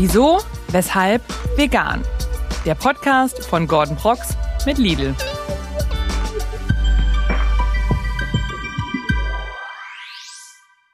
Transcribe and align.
Wieso, 0.00 0.38
weshalb, 0.70 1.24
vegan. 1.56 2.02
Der 2.64 2.76
Podcast 2.76 3.44
von 3.44 3.66
Gordon 3.66 3.96
Prox 3.96 4.36
mit 4.64 4.78
Lidl. 4.78 5.12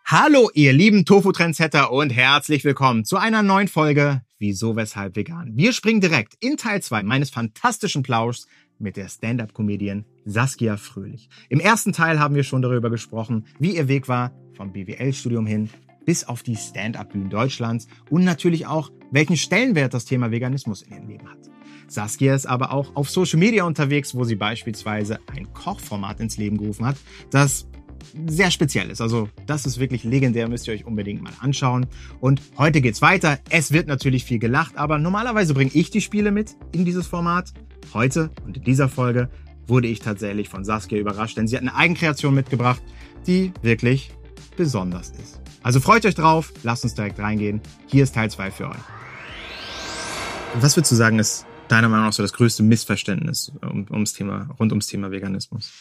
Hallo, 0.06 0.48
ihr 0.54 0.72
lieben 0.72 1.04
Tofu-Trendsetter 1.04 1.92
und 1.92 2.16
herzlich 2.16 2.64
willkommen 2.64 3.04
zu 3.04 3.18
einer 3.18 3.42
neuen 3.42 3.68
Folge 3.68 4.22
Wieso, 4.38 4.74
weshalb 4.74 5.16
vegan. 5.16 5.52
Wir 5.54 5.74
springen 5.74 6.00
direkt 6.00 6.42
in 6.42 6.56
Teil 6.56 6.80
2 6.80 7.02
meines 7.02 7.28
fantastischen 7.28 8.02
Plauschs 8.02 8.46
mit 8.78 8.96
der 8.96 9.08
Stand-up-Comedian 9.08 10.06
Saskia 10.24 10.78
Fröhlich. 10.78 11.28
Im 11.50 11.60
ersten 11.60 11.92
Teil 11.92 12.18
haben 12.18 12.36
wir 12.36 12.42
schon 12.42 12.62
darüber 12.62 12.88
gesprochen, 12.88 13.44
wie 13.58 13.76
ihr 13.76 13.86
Weg 13.86 14.08
war 14.08 14.32
vom 14.56 14.72
BWL-Studium 14.72 15.44
hin 15.44 15.68
bis 16.04 16.24
auf 16.24 16.42
die 16.42 16.56
Stand-up-Bühnen 16.56 17.30
Deutschlands 17.30 17.86
und 18.10 18.24
natürlich 18.24 18.66
auch, 18.66 18.90
welchen 19.10 19.36
Stellenwert 19.36 19.94
das 19.94 20.04
Thema 20.04 20.30
Veganismus 20.30 20.82
in 20.82 20.92
ihrem 20.92 21.08
Leben 21.08 21.30
hat. 21.30 21.38
Saskia 21.88 22.34
ist 22.34 22.46
aber 22.46 22.72
auch 22.72 22.96
auf 22.96 23.10
Social 23.10 23.38
Media 23.38 23.64
unterwegs, 23.64 24.14
wo 24.14 24.24
sie 24.24 24.36
beispielsweise 24.36 25.18
ein 25.32 25.52
Kochformat 25.52 26.20
ins 26.20 26.36
Leben 26.36 26.58
gerufen 26.58 26.86
hat, 26.86 26.96
das 27.30 27.66
sehr 28.26 28.50
speziell 28.50 28.90
ist. 28.90 29.00
Also 29.00 29.28
das 29.46 29.66
ist 29.66 29.78
wirklich 29.78 30.04
legendär, 30.04 30.48
müsst 30.48 30.66
ihr 30.66 30.74
euch 30.74 30.84
unbedingt 30.84 31.22
mal 31.22 31.32
anschauen. 31.40 31.86
Und 32.20 32.40
heute 32.58 32.80
geht's 32.80 33.02
weiter. 33.02 33.38
Es 33.50 33.72
wird 33.72 33.86
natürlich 33.86 34.24
viel 34.24 34.38
gelacht, 34.38 34.76
aber 34.76 34.98
normalerweise 34.98 35.54
bringe 35.54 35.70
ich 35.74 35.90
die 35.90 36.00
Spiele 36.00 36.30
mit 36.30 36.56
in 36.72 36.84
dieses 36.84 37.06
Format. 37.06 37.52
Heute 37.92 38.30
und 38.44 38.56
in 38.56 38.64
dieser 38.64 38.88
Folge 38.88 39.30
wurde 39.66 39.88
ich 39.88 40.00
tatsächlich 40.00 40.48
von 40.48 40.64
Saskia 40.64 40.98
überrascht, 40.98 41.36
denn 41.36 41.48
sie 41.48 41.56
hat 41.56 41.62
eine 41.62 41.74
Eigenkreation 41.74 42.34
mitgebracht, 42.34 42.82
die 43.26 43.52
wirklich 43.62 44.12
besonders 44.56 45.10
ist. 45.10 45.43
Also 45.64 45.80
freut 45.80 46.04
euch 46.04 46.14
drauf, 46.14 46.52
lasst 46.62 46.84
uns 46.84 46.94
direkt 46.94 47.18
reingehen. 47.18 47.62
Hier 47.86 48.04
ist 48.04 48.14
Teil 48.14 48.30
2 48.30 48.50
für 48.50 48.68
euch. 48.68 48.76
Was 50.60 50.76
würdest 50.76 50.92
du 50.92 50.96
sagen, 50.96 51.18
ist 51.18 51.46
deiner 51.68 51.88
Meinung 51.88 52.04
nach 52.04 52.12
so 52.12 52.22
das 52.22 52.34
größte 52.34 52.62
Missverständnis 52.62 53.50
um, 53.62 53.86
ums 53.90 54.12
Thema, 54.12 54.50
rund 54.60 54.72
ums 54.72 54.88
Thema 54.88 55.10
Veganismus? 55.10 55.72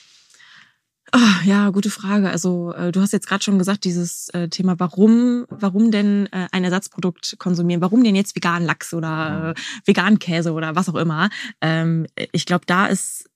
Oh, 1.14 1.20
ja, 1.46 1.70
gute 1.72 1.90
Frage. 1.90 2.30
Also 2.30 2.74
äh, 2.74 2.94
du 2.94 3.02
hast 3.02 3.12
jetzt 3.12 3.28
gerade 3.28 3.44
schon 3.44 3.60
gesagt, 3.60 3.84
dieses 3.84 4.30
äh, 4.30 4.48
Thema, 4.48 4.80
warum, 4.80 5.46
warum 5.50 5.92
denn 5.92 6.28
äh, 6.32 6.48
ein 6.54 6.64
Ersatzprodukt 6.64 7.36
konsumieren? 7.38 7.82
Warum 7.82 8.06
denn 8.06 8.16
jetzt 8.16 8.38
veganen 8.38 8.66
Lachs 8.66 8.94
oder 8.94 9.54
äh, 9.54 9.62
veganen 9.86 10.18
Käse 10.18 10.54
oder 10.54 10.78
was 10.78 10.88
auch 10.88 10.96
immer? 10.96 11.30
Ähm, 11.60 12.08
ich 12.32 12.46
glaube, 12.46 12.66
da 12.66 12.86
ist 12.86 13.30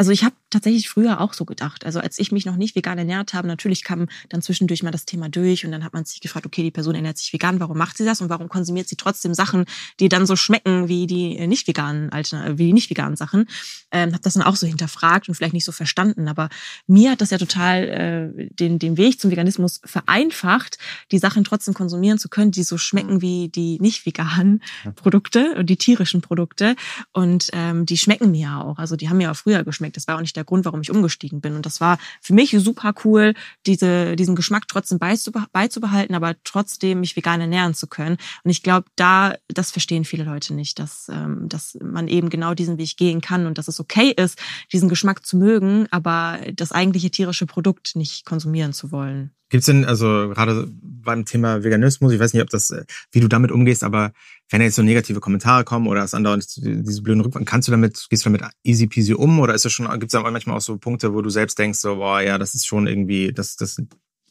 also 0.00 0.12
ich 0.12 0.24
habe 0.24 0.34
tatsächlich 0.48 0.88
früher 0.88 1.20
auch 1.20 1.34
so 1.34 1.44
gedacht. 1.44 1.84
Also 1.84 2.00
als 2.00 2.18
ich 2.18 2.32
mich 2.32 2.46
noch 2.46 2.56
nicht 2.56 2.74
vegan 2.74 2.96
ernährt 2.96 3.34
habe, 3.34 3.46
natürlich 3.46 3.84
kam 3.84 4.08
dann 4.30 4.40
zwischendurch 4.40 4.82
mal 4.82 4.90
das 4.90 5.04
Thema 5.04 5.28
durch 5.28 5.66
und 5.66 5.72
dann 5.72 5.84
hat 5.84 5.92
man 5.92 6.06
sich 6.06 6.22
gefragt, 6.22 6.46
okay, 6.46 6.62
die 6.62 6.70
Person 6.70 6.94
ernährt 6.94 7.18
sich 7.18 7.34
vegan, 7.34 7.60
warum 7.60 7.76
macht 7.76 7.98
sie 7.98 8.06
das 8.06 8.22
und 8.22 8.30
warum 8.30 8.48
konsumiert 8.48 8.88
sie 8.88 8.96
trotzdem 8.96 9.34
Sachen, 9.34 9.66
die 10.00 10.08
dann 10.08 10.24
so 10.24 10.36
schmecken 10.36 10.88
wie 10.88 11.06
die 11.06 11.46
nicht 11.46 11.68
veganen 11.68 12.10
Alter, 12.12 12.56
wie 12.56 12.68
die 12.68 12.72
nicht 12.72 12.88
veganen 12.88 13.14
Sachen? 13.14 13.44
Ähm, 13.92 14.12
habe 14.12 14.22
das 14.22 14.32
dann 14.32 14.42
auch 14.42 14.56
so 14.56 14.66
hinterfragt 14.66 15.28
und 15.28 15.34
vielleicht 15.34 15.52
nicht 15.52 15.66
so 15.66 15.72
verstanden. 15.72 16.28
Aber 16.28 16.48
mir 16.86 17.10
hat 17.10 17.20
das 17.20 17.28
ja 17.28 17.36
total 17.36 18.32
äh, 18.38 18.48
den 18.54 18.78
den 18.78 18.96
Weg 18.96 19.20
zum 19.20 19.30
Veganismus 19.30 19.82
vereinfacht, 19.84 20.78
die 21.10 21.18
Sachen 21.18 21.44
trotzdem 21.44 21.74
konsumieren 21.74 22.18
zu 22.18 22.30
können, 22.30 22.52
die 22.52 22.62
so 22.62 22.78
schmecken 22.78 23.20
wie 23.20 23.50
die 23.50 23.78
nicht 23.82 24.06
veganen 24.06 24.62
Produkte 24.94 25.56
und 25.58 25.68
die 25.68 25.76
tierischen 25.76 26.22
Produkte 26.22 26.74
und 27.12 27.48
ähm, 27.52 27.84
die 27.84 27.98
schmecken 27.98 28.30
mir 28.30 28.40
ja 28.40 28.62
auch. 28.62 28.78
Also 28.78 28.96
die 28.96 29.10
haben 29.10 29.18
mir 29.18 29.24
ja 29.24 29.34
früher 29.34 29.62
geschmeckt 29.62 29.89
geschmeckt. 29.90 29.96
Das 29.96 30.08
war 30.08 30.16
auch 30.16 30.20
nicht 30.20 30.36
der 30.36 30.44
Grund, 30.44 30.64
warum 30.64 30.80
ich 30.80 30.90
umgestiegen 30.90 31.40
bin. 31.40 31.54
Und 31.54 31.66
das 31.66 31.80
war 31.80 31.98
für 32.20 32.34
mich 32.34 32.50
super 32.58 32.94
cool, 33.04 33.34
diese, 33.66 34.16
diesen 34.16 34.34
Geschmack 34.34 34.64
trotzdem 34.68 34.98
beizubehalten, 34.98 36.14
aber 36.14 36.34
trotzdem 36.44 37.00
mich 37.00 37.16
vegan 37.16 37.40
ernähren 37.40 37.74
zu 37.74 37.86
können. 37.86 38.16
Und 38.44 38.50
ich 38.50 38.62
glaube, 38.62 38.86
da, 38.96 39.34
das 39.48 39.70
verstehen 39.70 40.04
viele 40.04 40.24
Leute 40.24 40.54
nicht, 40.54 40.78
dass, 40.78 41.08
ähm, 41.12 41.48
dass 41.48 41.76
man 41.82 42.08
eben 42.08 42.30
genau 42.30 42.54
diesen 42.54 42.78
Weg 42.78 42.96
gehen 42.96 43.20
kann 43.20 43.46
und 43.46 43.58
dass 43.58 43.68
es 43.68 43.80
okay 43.80 44.12
ist, 44.16 44.38
diesen 44.72 44.88
Geschmack 44.88 45.24
zu 45.24 45.36
mögen, 45.36 45.86
aber 45.90 46.40
das 46.54 46.72
eigentliche 46.72 47.10
tierische 47.10 47.46
Produkt 47.46 47.92
nicht 47.94 48.24
konsumieren 48.24 48.72
zu 48.72 48.90
wollen. 48.90 49.30
Gibt's 49.50 49.66
denn, 49.66 49.84
also 49.84 50.06
gerade 50.06 50.68
beim 50.70 51.24
Thema 51.24 51.64
Veganismus, 51.64 52.12
ich 52.12 52.20
weiß 52.20 52.32
nicht, 52.32 52.42
ob 52.42 52.50
das, 52.50 52.70
äh, 52.70 52.84
wie 53.10 53.18
du 53.20 53.26
damit 53.26 53.50
umgehst, 53.50 53.82
aber 53.82 54.12
wenn 54.50 54.60
jetzt 54.60 54.74
so 54.74 54.82
negative 54.82 55.20
Kommentare 55.20 55.64
kommen 55.64 55.86
oder 55.86 56.00
das 56.00 56.12
andere, 56.12 56.38
diese 56.38 57.02
blöden 57.02 57.20
Rückwand, 57.22 57.46
kannst 57.46 57.68
du 57.68 57.72
damit, 57.72 58.06
gehst 58.10 58.24
du 58.24 58.30
damit 58.30 58.50
easy 58.64 58.88
peasy 58.88 59.14
um 59.14 59.38
oder 59.38 59.54
ist 59.54 59.64
das 59.64 59.72
schon, 59.72 59.88
gibt's 60.00 60.12
da 60.12 60.22
manchmal 60.22 60.56
auch 60.56 60.60
so 60.60 60.76
Punkte, 60.76 61.14
wo 61.14 61.22
du 61.22 61.30
selbst 61.30 61.58
denkst, 61.58 61.78
so, 61.78 61.96
boah, 61.96 62.20
ja, 62.20 62.36
das 62.36 62.54
ist 62.54 62.66
schon 62.66 62.86
irgendwie, 62.86 63.32
das, 63.32 63.56
das 63.56 63.80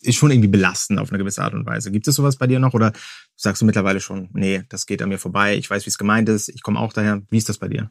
ist 0.01 0.15
schon 0.15 0.31
irgendwie 0.31 0.49
belastend 0.49 0.99
auf 0.99 1.09
eine 1.09 1.17
gewisse 1.17 1.41
Art 1.41 1.53
und 1.53 1.65
Weise. 1.65 1.91
Gibt 1.91 2.07
es 2.07 2.15
sowas 2.15 2.37
bei 2.37 2.47
dir 2.47 2.59
noch 2.59 2.73
oder 2.73 2.91
sagst 3.39 3.61
du 3.61 3.65
mittlerweile 3.65 4.01
schon, 4.01 4.29
nee, 4.33 4.63
das 4.67 4.85
geht 4.85 5.01
an 5.01 5.09
mir 5.09 5.17
vorbei, 5.17 5.55
ich 5.55 5.69
weiß, 5.69 5.85
wie 5.85 5.89
es 5.89 5.97
gemeint 5.97 6.27
ist, 6.27 6.49
ich 6.49 6.61
komme 6.61 6.79
auch 6.79 6.91
daher. 6.91 7.21
Wie 7.29 7.37
ist 7.37 7.47
das 7.47 7.57
bei 7.57 7.69
dir? 7.69 7.89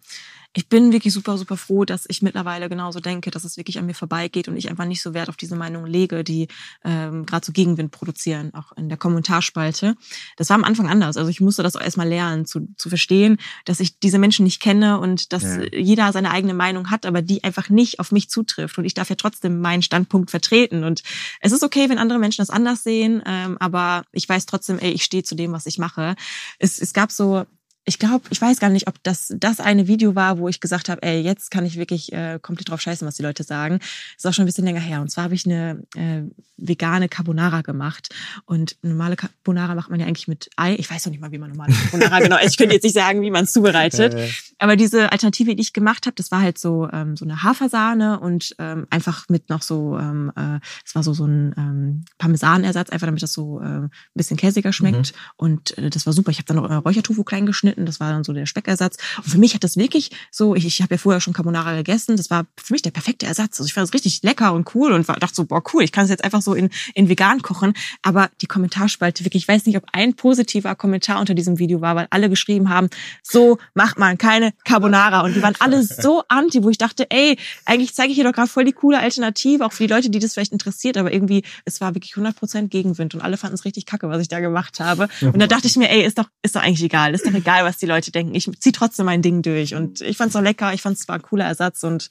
ich 0.55 0.69
bin 0.69 0.93
wirklich 0.93 1.13
super, 1.13 1.37
super 1.37 1.57
froh, 1.57 1.85
dass 1.85 2.07
ich 2.09 2.23
mittlerweile 2.23 2.69
genauso 2.69 3.01
denke, 3.01 3.31
dass 3.31 3.45
es 3.45 3.57
wirklich 3.57 3.79
an 3.79 3.87
mir 3.87 3.95
vorbeigeht 3.95 4.49
und 4.49 4.57
ich 4.57 4.71
einfach 4.71 4.87
nicht 4.87 5.03
so 5.03 5.13
Wert 5.13 5.29
auf 5.29 5.37
diese 5.37 5.57
Meinung 5.57 5.85
lege, 5.85 6.25
die 6.25 6.49
ähm, 6.85 7.27
gerade 7.27 7.45
so 7.45 7.53
Gegenwind 7.53 7.93
produzieren, 7.93 8.55
auch 8.55 8.73
in 8.73 8.89
der 8.89 8.97
Kommentarspalte. 8.97 9.95
Das 10.37 10.49
war 10.49 10.57
am 10.57 10.65
Anfang 10.65 10.89
anders. 10.89 11.17
Also 11.17 11.31
ich 11.31 11.41
musste 11.41 11.63
das 11.63 11.77
auch 11.77 11.81
erstmal 11.81 12.09
lernen, 12.09 12.47
zu, 12.47 12.67
zu 12.77 12.89
verstehen, 12.89 13.37
dass 13.67 13.79
ich 13.79 14.01
diese 14.01 14.19
Menschen 14.19 14.45
nicht 14.45 14.61
kenne 14.61 14.99
und 14.99 15.33
dass 15.33 15.45
ja. 15.45 15.65
jeder 15.73 16.13
seine 16.13 16.31
eigene 16.31 16.55
Meinung 16.55 16.91
hat, 16.91 17.05
aber 17.05 17.21
die 17.21 17.45
einfach 17.45 17.69
nicht 17.69 18.01
auf 18.01 18.11
mich 18.11 18.31
zutrifft. 18.31 18.79
Und 18.79 18.85
ich 18.85 18.95
darf 18.95 19.11
ja 19.11 19.17
trotzdem 19.17 19.61
meinen 19.61 19.83
Standpunkt 19.83 20.31
vertreten. 20.31 20.83
Und 20.83 21.03
es 21.41 21.53
ist 21.53 21.63
okay, 21.63 21.91
wenn 21.91 21.99
andere 21.99 22.19
Menschen 22.19 22.41
das 22.41 22.51
anders 22.51 22.83
sehen, 22.83 23.23
ähm, 23.27 23.59
aber 23.61 24.03
ich 24.13 24.29
weiß 24.29 24.47
trotzdem, 24.47 24.79
ey, 24.79 24.91
ich 24.91 25.05
stehe 25.05 25.23
zu 25.23 25.37
dem, 25.39 25.53
was 25.53 25.67
ich 25.67 25.79
mache. 25.79 26.15
Es, 26.59 26.81
es 26.81 26.93
gab 26.93 27.13
so 27.13 27.47
ich 27.89 27.99
glaube, 27.99 28.27
ich 28.29 28.41
weiß 28.41 28.61
gar 28.61 28.69
nicht, 28.69 28.87
ob 28.87 29.03
das 29.03 29.35
das 29.35 29.61
eine 29.61 29.89
Video 29.89 30.15
war, 30.15 30.39
wo 30.39 30.47
ich 30.49 30.61
gesagt 30.61 30.91
habe, 30.91 31.03
ey, 31.03 31.23
jetzt 31.23 31.51
kann 31.51 31.65
ich 31.65 31.79
wirklich 31.79 32.13
äh, 32.13 32.39
komplett 32.41 32.69
drauf 32.69 32.83
scheißen, 32.83 33.09
was 33.09 33.17
die 33.17 33.23
Leute 33.23 33.45
sagen. 33.45 33.79
Das 33.79 34.19
ist 34.19 34.27
auch 34.27 34.35
schon 34.35 34.43
ein 34.43 34.47
bisschen 34.47 34.67
länger 34.67 34.81
her. 34.81 35.01
Und 35.01 35.11
zwar 35.11 35.25
habe 35.25 35.35
ich 35.35 35.47
eine 35.47 35.83
äh, 35.97 36.23
vegane 36.59 37.09
Carbonara 37.09 37.63
gemacht. 37.63 38.15
Und 38.45 38.77
normale 38.83 39.17
Carbonara 39.17 39.75
macht 39.75 39.89
man 39.89 40.01
ja 40.01 40.07
eigentlich 40.07 40.29
mit 40.29 40.51
Ei. 40.57 40.75
Ich 40.75 40.91
weiß 40.91 41.07
noch 41.07 41.13
nicht 41.13 41.21
mal, 41.21 41.33
wie 41.33 41.39
man 41.39 41.51
normale 41.51 41.73
Carbonara 41.73 42.21
genau. 42.21 42.37
Ich 42.45 42.59
könnte 42.59 42.75
jetzt 42.75 42.85
nicht 42.85 42.95
sagen, 42.95 43.23
wie 43.23 43.31
man 43.31 43.45
es 43.45 43.53
zubereitet. 43.53 44.15
Aber 44.59 44.77
diese 44.77 45.11
Alternative, 45.11 45.55
die 45.55 45.63
ich 45.63 45.73
gemacht 45.73 46.05
habe, 46.07 46.17
das 46.17 46.31
war 46.31 46.43
halt 46.43 46.59
so 46.59 46.89
ähm, 46.93 47.17
so 47.17 47.25
eine 47.25 47.43
Hafersahne 47.43 48.21
und 48.21 48.55
ähm, 48.59 48.87
einfach 48.91 49.29
mit 49.29 49.49
noch 49.49 49.63
so, 49.63 49.97
ähm, 49.99 50.31
äh, 50.37 50.61
das 50.85 50.95
war 50.95 51.03
so 51.03 51.15
so 51.15 51.25
ein 51.25 51.55
ähm, 51.57 52.05
Parmesanersatz, 52.19 52.91
einfach 52.91 53.07
damit 53.07 53.23
das 53.23 53.33
so 53.33 53.61
äh, 53.61 53.65
ein 53.65 53.91
bisschen 54.15 54.37
käsiger 54.37 54.73
schmeckt. 54.73 55.13
Mhm. 55.15 55.19
Und 55.37 55.79
äh, 55.79 55.91
das 55.91 56.07
war 56.07 56.13
super. 56.13 56.33
Ich 56.33 56.39
habe 56.39 56.47
dann 56.47 56.57
noch 56.57 56.69
äh, 56.69 56.75
Räuchertofu 56.75 57.23
klein 57.23 57.47
geschnitten 57.47 57.78
geschnitten. 57.79 57.87
Das 57.87 58.01
war 58.01 58.13
dann 58.13 58.25
so 58.25 58.33
der 58.33 58.47
Speckersatz. 58.47 58.97
Und 59.17 59.31
für 59.31 59.39
mich 59.39 59.55
hat 59.55 59.65
das 59.65 59.77
wirklich 59.77 60.11
so, 60.31 60.55
ich, 60.55 60.67
ich 60.67 60.83
habe 60.83 60.95
ja 60.95 60.99
vorher 60.99 61.21
schon 61.21 61.33
Carbonara 61.33 61.77
gegessen. 61.77 62.17
Das 62.17 62.31
war 62.31 62.47
für 62.57 62.73
mich 62.73 62.83
der 62.83 62.91
perfekte 62.91 63.27
Ersatz. 63.27 63.59
Also 63.59 63.65
ich 63.65 63.75
fand 63.75 63.89
es 63.89 63.95
richtig 63.95 64.23
lecker 64.23 64.53
und 64.53 64.75
cool 64.75 64.93
und 64.93 65.07
war, 65.09 65.17
dachte 65.17 65.35
so, 65.35 65.45
boah, 65.45 65.63
cool, 65.73 65.83
ich 65.83 65.93
kann 65.93 66.05
es 66.05 66.11
jetzt 66.11 66.25
einfach 66.25 66.43
so 66.43 66.55
in, 66.55 66.71
in 66.95 67.09
vegan 67.09 67.43
kochen. 67.43 67.75
Aber 68.03 68.31
die 68.41 68.47
Kommentarspalte 68.47 69.25
wirklich, 69.25 69.45
ich 69.45 69.49
weiß 69.49 69.67
nicht, 69.67 69.77
ob 69.77 69.85
ein 69.93 70.15
positiver 70.15 70.75
Kommentar 70.75 71.21
unter 71.21 71.35
diesem 71.35 71.59
Video 71.59 71.81
war, 71.81 71.97
weil 71.97 72.07
alle 72.11 72.29
geschrieben 72.29 72.69
haben, 72.69 72.89
so 73.23 73.59
macht 73.75 73.99
man 73.99 74.19
keine 74.19 74.53
Carbonara. 74.65 75.23
Und 75.23 75.35
die 75.35 75.43
waren 75.43 75.55
alle 75.61 75.83
so 75.83 76.23
anti, 76.29 76.63
wo 76.63 76.71
ich 76.71 76.79
dachte, 76.79 77.07
ey, 77.11 77.39
eigentlich 77.65 77.95
zeige 77.95 78.11
ich 78.11 78.17
hier 78.17 78.25
doch 78.25 78.33
gerade 78.33 78.49
voll 78.49 78.65
die 78.65 78.73
coole 78.73 78.99
Alternative, 78.99 79.65
auch 79.65 79.73
für 79.73 79.87
die 79.87 79.93
Leute, 79.93 80.11
die 80.11 80.19
das 80.19 80.35
vielleicht 80.35 80.53
interessiert. 80.53 80.97
Aber 80.97 81.13
irgendwie, 81.13 81.45
es 81.65 81.81
war 81.81 81.95
wirklich 81.95 82.15
100% 82.15 82.69
Gegenwind 82.69 83.15
und 83.15 83.21
alle 83.21 83.37
fanden 83.37 83.55
es 83.55 83.65
richtig 83.65 83.87
kacke, 83.87 84.09
was 84.09 84.21
ich 84.21 84.29
da 84.29 84.41
gemacht 84.41 84.81
habe. 84.81 85.09
Und 85.21 85.39
da 85.39 85.47
dachte 85.47 85.67
ich 85.67 85.77
mir, 85.77 85.91
ey, 85.91 86.05
ist 86.05 86.19
doch, 86.19 86.29
ist 86.43 86.57
doch 86.57 86.63
eigentlich 86.63 86.83
egal. 86.83 87.15
Ist 87.15 87.27
doch 87.27 87.35
egal, 87.35 87.58
was 87.65 87.79
die 87.79 87.87
Leute 87.87 88.11
denken. 88.11 88.35
Ich 88.35 88.51
ziehe 88.61 88.73
trotzdem 88.73 89.07
mein 89.07 89.23
Ding 89.23 89.43
durch. 89.43 89.75
Und 89.75 90.01
ich 90.01 90.17
fand 90.17 90.31
es 90.31 90.37
auch 90.37 90.43
lecker, 90.43 90.73
ich 90.75 90.83
fand 90.83 90.99
es 90.99 91.09
war 91.09 91.17
ein 91.17 91.23
cooler 91.23 91.47
Ersatz 91.47 91.83
und 91.83 92.09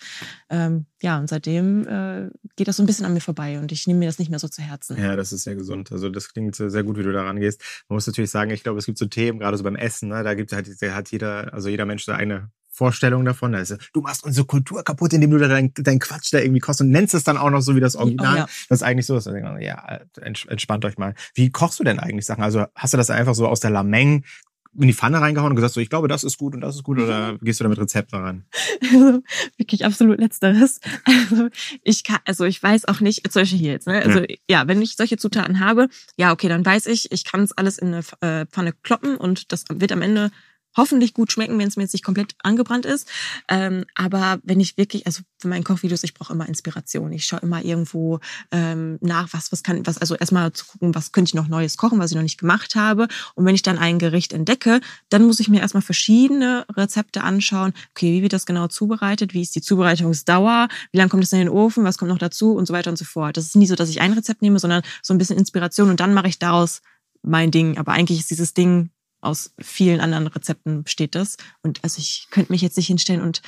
ähm, 0.49 0.85
ja, 1.01 1.19
und 1.19 1.29
seitdem 1.29 1.87
äh, 1.87 2.29
geht 2.55 2.67
das 2.67 2.77
so 2.77 2.83
ein 2.83 2.85
bisschen 2.85 3.05
an 3.05 3.13
mir 3.13 3.21
vorbei 3.21 3.59
und 3.59 3.71
ich 3.71 3.87
nehme 3.87 3.99
mir 3.99 4.07
das 4.07 4.19
nicht 4.19 4.29
mehr 4.29 4.39
so 4.39 4.47
zu 4.47 4.61
Herzen. 4.61 4.97
Ja, 4.97 5.15
das 5.15 5.31
ist 5.31 5.43
sehr 5.43 5.55
gesund. 5.55 5.91
Also 5.91 6.09
das 6.09 6.33
klingt 6.33 6.55
sehr 6.55 6.83
gut, 6.83 6.97
wie 6.97 7.03
du 7.03 7.11
daran 7.11 7.39
gehst. 7.39 7.61
Man 7.87 7.95
muss 7.95 8.07
natürlich 8.07 8.31
sagen, 8.31 8.51
ich 8.51 8.63
glaube, 8.63 8.79
es 8.79 8.85
gibt 8.85 8.97
so 8.97 9.05
Themen, 9.05 9.39
gerade 9.39 9.57
so 9.57 9.63
beim 9.63 9.75
Essen, 9.75 10.09
ne, 10.09 10.23
da 10.23 10.33
gibt 10.33 10.51
halt, 10.51 10.67
hat 10.67 11.11
jeder, 11.11 11.53
also 11.53 11.69
jeder 11.69 11.85
Mensch 11.85 12.07
eine 12.09 12.49
Vorstellung 12.77 13.25
davon. 13.25 13.55
Also, 13.55 13.75
du 13.91 14.01
machst 14.01 14.23
unsere 14.23 14.45
Kultur 14.45 14.83
kaputt, 14.83 15.11
indem 15.11 15.31
du 15.31 15.39
da 15.39 15.47
deinen 15.47 15.73
dein 15.73 15.97
Quatsch 15.97 16.31
da 16.31 16.37
irgendwie 16.37 16.59
kochst 16.59 16.79
und 16.79 16.91
nennst 16.91 17.15
es 17.15 17.23
dann 17.23 17.35
auch 17.35 17.49
noch 17.49 17.61
so 17.61 17.75
wie 17.75 17.79
das 17.79 17.95
oh, 17.95 18.01
Original. 18.01 18.35
Oh, 18.35 18.37
ja. 18.37 18.45
Das 18.69 18.79
ist 18.79 18.83
eigentlich 18.83 19.07
so. 19.07 19.15
Dass 19.15 19.25
ja, 19.25 19.99
entspannt 20.21 20.85
euch 20.85 20.99
mal. 20.99 21.15
Wie 21.33 21.49
kochst 21.49 21.79
du 21.79 21.83
denn 21.83 21.97
eigentlich 21.99 22.27
Sachen? 22.27 22.43
Also 22.43 22.65
hast 22.75 22.93
du 22.93 22.97
das 22.97 23.09
einfach 23.09 23.33
so 23.33 23.47
aus 23.47 23.61
der 23.61 23.71
Lameng 23.71 24.25
in 24.73 24.87
die 24.87 24.93
Pfanne 24.93 25.21
reingehauen 25.21 25.51
und 25.51 25.55
gesagt, 25.55 25.73
so, 25.73 25.79
ich 25.79 25.89
glaube, 25.89 26.07
das 26.07 26.23
ist 26.23 26.37
gut 26.37 26.55
und 26.55 26.61
das 26.61 26.75
ist 26.75 26.83
gut 26.83 26.99
oder 26.99 27.33
mhm. 27.33 27.39
gehst 27.41 27.59
du 27.59 27.63
da 27.63 27.69
mit 27.69 27.79
Rezepten 27.79 28.19
ran? 28.19 28.45
Also, 28.81 29.21
wirklich 29.57 29.85
absolut 29.85 30.19
letzteres. 30.19 30.79
Also 31.05 31.49
ich 31.83 32.03
kann, 32.03 32.19
also 32.25 32.45
ich 32.45 32.61
weiß 32.61 32.85
auch 32.85 32.99
nicht, 32.99 33.31
solche 33.31 33.55
hier 33.55 33.71
jetzt, 33.71 33.87
ne? 33.87 34.01
Also 34.03 34.19
ja. 34.19 34.35
ja, 34.49 34.67
wenn 34.67 34.81
ich 34.81 34.95
solche 34.95 35.17
Zutaten 35.17 35.59
habe, 35.59 35.89
ja, 36.15 36.31
okay, 36.31 36.47
dann 36.47 36.65
weiß 36.65 36.85
ich, 36.87 37.11
ich 37.11 37.25
kann 37.25 37.41
es 37.41 37.51
alles 37.51 37.77
in 37.77 37.93
eine 37.93 38.03
äh, 38.21 38.45
Pfanne 38.45 38.73
kloppen 38.83 39.17
und 39.17 39.51
das 39.51 39.65
wird 39.69 39.91
am 39.91 40.01
Ende 40.01 40.31
hoffentlich 40.77 41.13
gut 41.13 41.31
schmecken, 41.31 41.57
wenn 41.59 41.67
es 41.67 41.75
mir 41.75 41.83
jetzt 41.83 41.93
nicht 41.93 42.05
komplett 42.05 42.35
angebrannt 42.43 42.85
ist. 42.85 43.09
Ähm, 43.49 43.85
aber 43.95 44.39
wenn 44.43 44.59
ich 44.59 44.77
wirklich, 44.77 45.05
also 45.05 45.21
für 45.39 45.47
meinen 45.47 45.63
Kochvideos, 45.63 46.03
ich 46.03 46.13
brauche 46.13 46.33
immer 46.33 46.47
Inspiration. 46.47 47.11
Ich 47.11 47.25
schaue 47.25 47.41
immer 47.41 47.63
irgendwo 47.63 48.19
ähm, 48.51 48.97
nach, 49.01 49.33
was, 49.33 49.51
was 49.51 49.63
kann, 49.63 49.85
was, 49.85 49.97
also 49.97 50.15
erstmal 50.15 50.53
zu 50.53 50.65
gucken, 50.65 50.95
was 50.95 51.11
könnte 51.11 51.29
ich 51.29 51.33
noch 51.33 51.47
Neues 51.47 51.77
kochen, 51.77 51.99
was 51.99 52.11
ich 52.11 52.15
noch 52.15 52.23
nicht 52.23 52.39
gemacht 52.39 52.75
habe. 52.75 53.07
Und 53.35 53.45
wenn 53.45 53.55
ich 53.55 53.61
dann 53.61 53.77
ein 53.77 53.99
Gericht 53.99 54.33
entdecke, 54.33 54.81
dann 55.09 55.25
muss 55.25 55.39
ich 55.39 55.49
mir 55.49 55.61
erstmal 55.61 55.83
verschiedene 55.83 56.65
Rezepte 56.75 57.23
anschauen. 57.23 57.73
Okay, 57.91 58.13
wie 58.13 58.21
wird 58.21 58.33
das 58.33 58.45
genau 58.45 58.67
zubereitet? 58.67 59.33
Wie 59.33 59.41
ist 59.41 59.55
die 59.55 59.61
Zubereitungsdauer? 59.61 60.67
Wie 60.91 60.97
lange 60.97 61.09
kommt 61.09 61.23
es 61.23 61.33
in 61.33 61.39
den 61.39 61.49
Ofen? 61.49 61.83
Was 61.83 61.97
kommt 61.97 62.09
noch 62.09 62.17
dazu? 62.17 62.53
Und 62.53 62.67
so 62.67 62.73
weiter 62.73 62.89
und 62.89 62.97
so 62.97 63.05
fort. 63.05 63.37
Das 63.37 63.45
ist 63.45 63.55
nie 63.55 63.67
so, 63.67 63.75
dass 63.75 63.89
ich 63.89 64.01
ein 64.01 64.13
Rezept 64.13 64.41
nehme, 64.41 64.59
sondern 64.59 64.83
so 65.01 65.13
ein 65.13 65.17
bisschen 65.17 65.37
Inspiration 65.37 65.89
und 65.89 65.99
dann 65.99 66.13
mache 66.13 66.27
ich 66.27 66.39
daraus 66.39 66.81
mein 67.21 67.51
Ding. 67.51 67.77
Aber 67.77 67.91
eigentlich 67.91 68.19
ist 68.19 68.29
dieses 68.29 68.53
Ding 68.53 68.89
aus 69.27 69.53
vielen 69.59 69.99
anderen 69.99 70.27
Rezepten 70.27 70.83
besteht 70.83 71.15
das. 71.15 71.37
Und 71.61 71.83
also 71.83 71.99
ich 71.99 72.27
könnte 72.31 72.51
mich 72.51 72.61
jetzt 72.61 72.77
nicht 72.77 72.87
hinstellen 72.87 73.21
und 73.21 73.41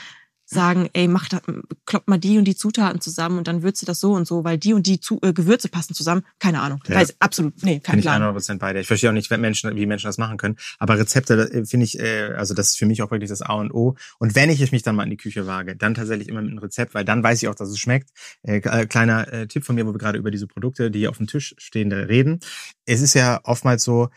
sagen, 0.51 0.89
ey, 0.93 1.07
mach 1.07 1.29
da, 1.29 1.41
kloppt 1.85 2.07
mal 2.07 2.17
die 2.17 2.39
und 2.39 2.45
die 2.45 2.55
Zutaten 2.55 2.99
zusammen 3.01 3.37
und 3.37 3.47
dann 3.47 3.61
würze 3.61 3.85
das 3.85 3.99
so 3.99 4.13
und 4.13 4.25
so, 4.25 4.43
weil 4.43 4.57
die 4.57 4.73
und 4.73 4.87
die 4.87 4.99
zu, 4.99 5.19
äh, 5.21 5.31
Gewürze 5.31 5.69
passen 5.69 5.93
zusammen. 5.93 6.23
Keine 6.39 6.59
Ahnung. 6.61 6.83
Ja. 6.87 6.95
Weiß 6.95 7.15
absolut, 7.19 7.63
nee, 7.63 7.79
kein 7.79 8.01
Plan. 8.01 8.21
Ich 8.21 8.45
100% 8.45 8.57
bei 8.57 8.73
dir. 8.73 8.79
Ich 8.79 8.87
verstehe 8.87 9.11
auch 9.11 9.13
nicht, 9.13 9.29
Menschen, 9.29 9.75
wie 9.75 9.85
Menschen 9.85 10.07
das 10.07 10.17
machen 10.17 10.37
können. 10.37 10.57
Aber 10.79 10.97
Rezepte 10.97 11.65
finde 11.65 11.85
ich, 11.85 11.99
äh, 11.99 12.33
also 12.35 12.55
das 12.55 12.69
ist 12.69 12.77
für 12.79 12.87
mich 12.87 13.03
auch 13.03 13.11
wirklich 13.11 13.29
das 13.29 13.43
A 13.43 13.53
und 13.53 13.71
O. 13.71 13.95
Und 14.17 14.33
wenn 14.33 14.49
ich 14.49 14.71
mich 14.71 14.81
dann 14.81 14.95
mal 14.95 15.03
in 15.03 15.11
die 15.11 15.17
Küche 15.17 15.45
wage, 15.45 15.75
dann 15.75 15.93
tatsächlich 15.93 16.27
immer 16.27 16.41
mit 16.41 16.49
einem 16.49 16.59
Rezept, 16.59 16.95
weil 16.95 17.05
dann 17.05 17.21
weiß 17.21 17.43
ich 17.43 17.47
auch, 17.47 17.55
dass 17.55 17.69
es 17.69 17.77
schmeckt. 17.77 18.09
Äh, 18.41 18.57
äh 18.57 18.87
kleiner 18.87 19.31
äh, 19.31 19.47
Tipp 19.47 19.63
von 19.63 19.75
mir, 19.75 19.85
wo 19.85 19.93
wir 19.93 19.99
gerade 19.99 20.17
über 20.17 20.31
diese 20.31 20.47
Produkte, 20.47 20.89
die 20.89 21.07
auf 21.07 21.17
dem 21.17 21.27
Tisch 21.27 21.53
stehen, 21.59 21.91
reden. 21.91 22.39
Es 22.85 23.01
ist 23.01 23.13
ja 23.13 23.39
oftmals 23.43 23.83
so, 23.83 24.09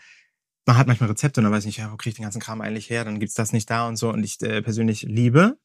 man 0.65 0.77
hat 0.77 0.87
manchmal 0.87 1.09
Rezepte 1.09 1.39
und 1.39 1.45
dann 1.45 1.53
weiß 1.53 1.63
ich 1.63 1.67
nicht, 1.67 1.77
ja, 1.77 1.91
wo 1.91 1.97
kriege 1.97 2.11
ich 2.11 2.15
den 2.15 2.23
ganzen 2.23 2.41
Kram 2.41 2.61
eigentlich 2.61 2.89
her? 2.89 3.03
Dann 3.03 3.19
gibt's 3.19 3.35
das 3.35 3.53
nicht 3.53 3.69
da 3.69 3.87
und 3.87 3.97
so. 3.97 4.09
Und 4.09 4.23
ich 4.23 4.41
äh, 4.41 4.61
persönlich 4.61 5.03
liebe 5.03 5.57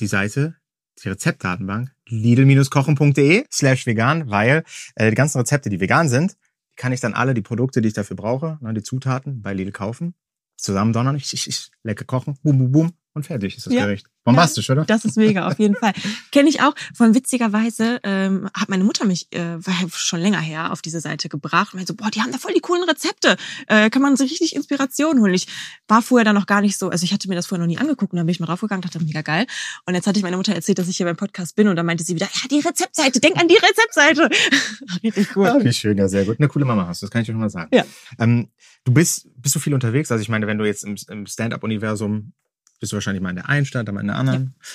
die 0.00 0.06
Seite, 0.06 0.56
die 1.02 1.08
Rezeptdatenbank, 1.08 1.94
lidl-kochen.de 2.08 3.44
slash 3.52 3.86
vegan, 3.86 4.30
weil 4.30 4.64
äh, 4.94 5.10
die 5.10 5.16
ganzen 5.16 5.38
Rezepte, 5.38 5.68
die 5.68 5.80
vegan 5.80 6.08
sind, 6.08 6.36
kann 6.76 6.92
ich 6.92 7.00
dann 7.00 7.14
alle 7.14 7.34
die 7.34 7.42
Produkte, 7.42 7.80
die 7.80 7.88
ich 7.88 7.94
dafür 7.94 8.16
brauche, 8.16 8.58
ne, 8.60 8.74
die 8.74 8.82
Zutaten 8.82 9.42
bei 9.42 9.54
Lidl 9.54 9.72
kaufen, 9.72 10.14
zusammen 10.56 10.92
donnern, 10.92 11.16
ich, 11.16 11.32
ich, 11.32 11.48
ich, 11.48 11.70
lecker 11.82 12.04
kochen, 12.04 12.38
bum, 12.42 12.58
bum, 12.58 12.72
bum, 12.72 12.92
und 13.16 13.24
fertig 13.24 13.56
ist 13.56 13.66
das 13.66 13.72
ja. 13.72 13.86
Gericht. 13.86 14.06
Bombastisch, 14.24 14.68
ja, 14.68 14.74
oder? 14.74 14.84
Das 14.84 15.04
ist 15.04 15.16
mega, 15.16 15.46
auf 15.46 15.58
jeden 15.58 15.74
Fall. 15.74 15.92
Kenne 16.32 16.48
ich 16.50 16.60
auch. 16.60 16.74
Von 16.94 17.14
witzigerweise 17.14 17.98
ähm, 18.02 18.50
hat 18.52 18.68
meine 18.68 18.84
Mutter 18.84 19.06
mich, 19.06 19.32
äh, 19.32 19.56
war 19.66 19.74
schon 19.90 20.20
länger 20.20 20.40
her, 20.40 20.70
auf 20.70 20.82
diese 20.82 21.00
Seite 21.00 21.28
gebracht 21.28 21.72
und 21.72 21.78
meinte 21.78 21.92
so, 21.92 21.96
boah, 21.96 22.10
die 22.10 22.20
haben 22.20 22.30
da 22.30 22.38
voll 22.38 22.52
die 22.52 22.60
coolen 22.60 22.84
Rezepte. 22.84 23.36
Äh, 23.68 23.88
kann 23.88 24.02
man 24.02 24.16
so 24.16 24.24
richtig 24.24 24.54
Inspiration 24.54 25.20
holen. 25.20 25.32
Ich 25.32 25.46
war 25.88 26.02
vorher 26.02 26.24
da 26.26 26.34
noch 26.34 26.46
gar 26.46 26.60
nicht 26.60 26.76
so, 26.76 26.90
also 26.90 27.04
ich 27.04 27.12
hatte 27.12 27.28
mir 27.28 27.36
das 27.36 27.46
vorher 27.46 27.64
noch 27.64 27.72
nie 27.72 27.78
angeguckt 27.78 28.12
und 28.12 28.18
dann 28.18 28.26
bin 28.26 28.32
ich 28.32 28.40
mal 28.40 28.46
draufgegangen, 28.46 28.82
dachte, 28.82 29.02
mega 29.02 29.22
geil. 29.22 29.46
Und 29.86 29.94
jetzt 29.94 30.06
hatte 30.06 30.18
ich 30.18 30.22
meiner 30.22 30.36
Mutter 30.36 30.54
erzählt, 30.54 30.78
dass 30.78 30.88
ich 30.88 30.98
hier 30.98 31.06
beim 31.06 31.16
Podcast 31.16 31.56
bin 31.56 31.68
und 31.68 31.76
dann 31.76 31.86
meinte 31.86 32.04
sie 32.04 32.14
wieder, 32.14 32.26
ja, 32.26 32.48
die 32.50 32.60
Rezeptseite, 32.60 33.20
denk 33.20 33.38
an 33.38 33.48
die 33.48 33.56
Rezeptseite. 33.56 34.28
richtig 35.02 35.34
cool. 35.36 35.46
Ja, 35.46 35.64
wie 35.64 35.72
schön, 35.72 35.96
ja, 35.96 36.08
sehr 36.08 36.26
gut. 36.26 36.38
Eine 36.38 36.48
coole 36.48 36.66
Mama 36.66 36.86
hast 36.86 37.00
du, 37.00 37.06
das 37.06 37.10
kann 37.10 37.22
ich 37.22 37.26
dir 37.26 37.32
schon 37.32 37.40
mal 37.40 37.48
sagen. 37.48 37.70
Ja. 37.72 37.84
Ähm, 38.18 38.48
du 38.84 38.92
bist, 38.92 39.28
bist 39.40 39.54
du 39.54 39.60
viel 39.60 39.72
unterwegs? 39.72 40.12
Also 40.12 40.20
ich 40.20 40.28
meine, 40.28 40.46
wenn 40.46 40.58
du 40.58 40.66
jetzt 40.66 40.84
im, 40.84 40.96
im 41.08 41.26
Stand-up-Universum 41.26 42.32
bist 42.80 42.92
du 42.92 42.96
wahrscheinlich 42.96 43.22
mal 43.22 43.30
in 43.30 43.36
der 43.36 43.48
einen 43.48 43.66
Stadt, 43.66 43.86
dann 43.86 43.94
mal 43.94 44.00
in 44.00 44.08
der 44.08 44.16
anderen. 44.16 44.54
Ja. 44.58 44.66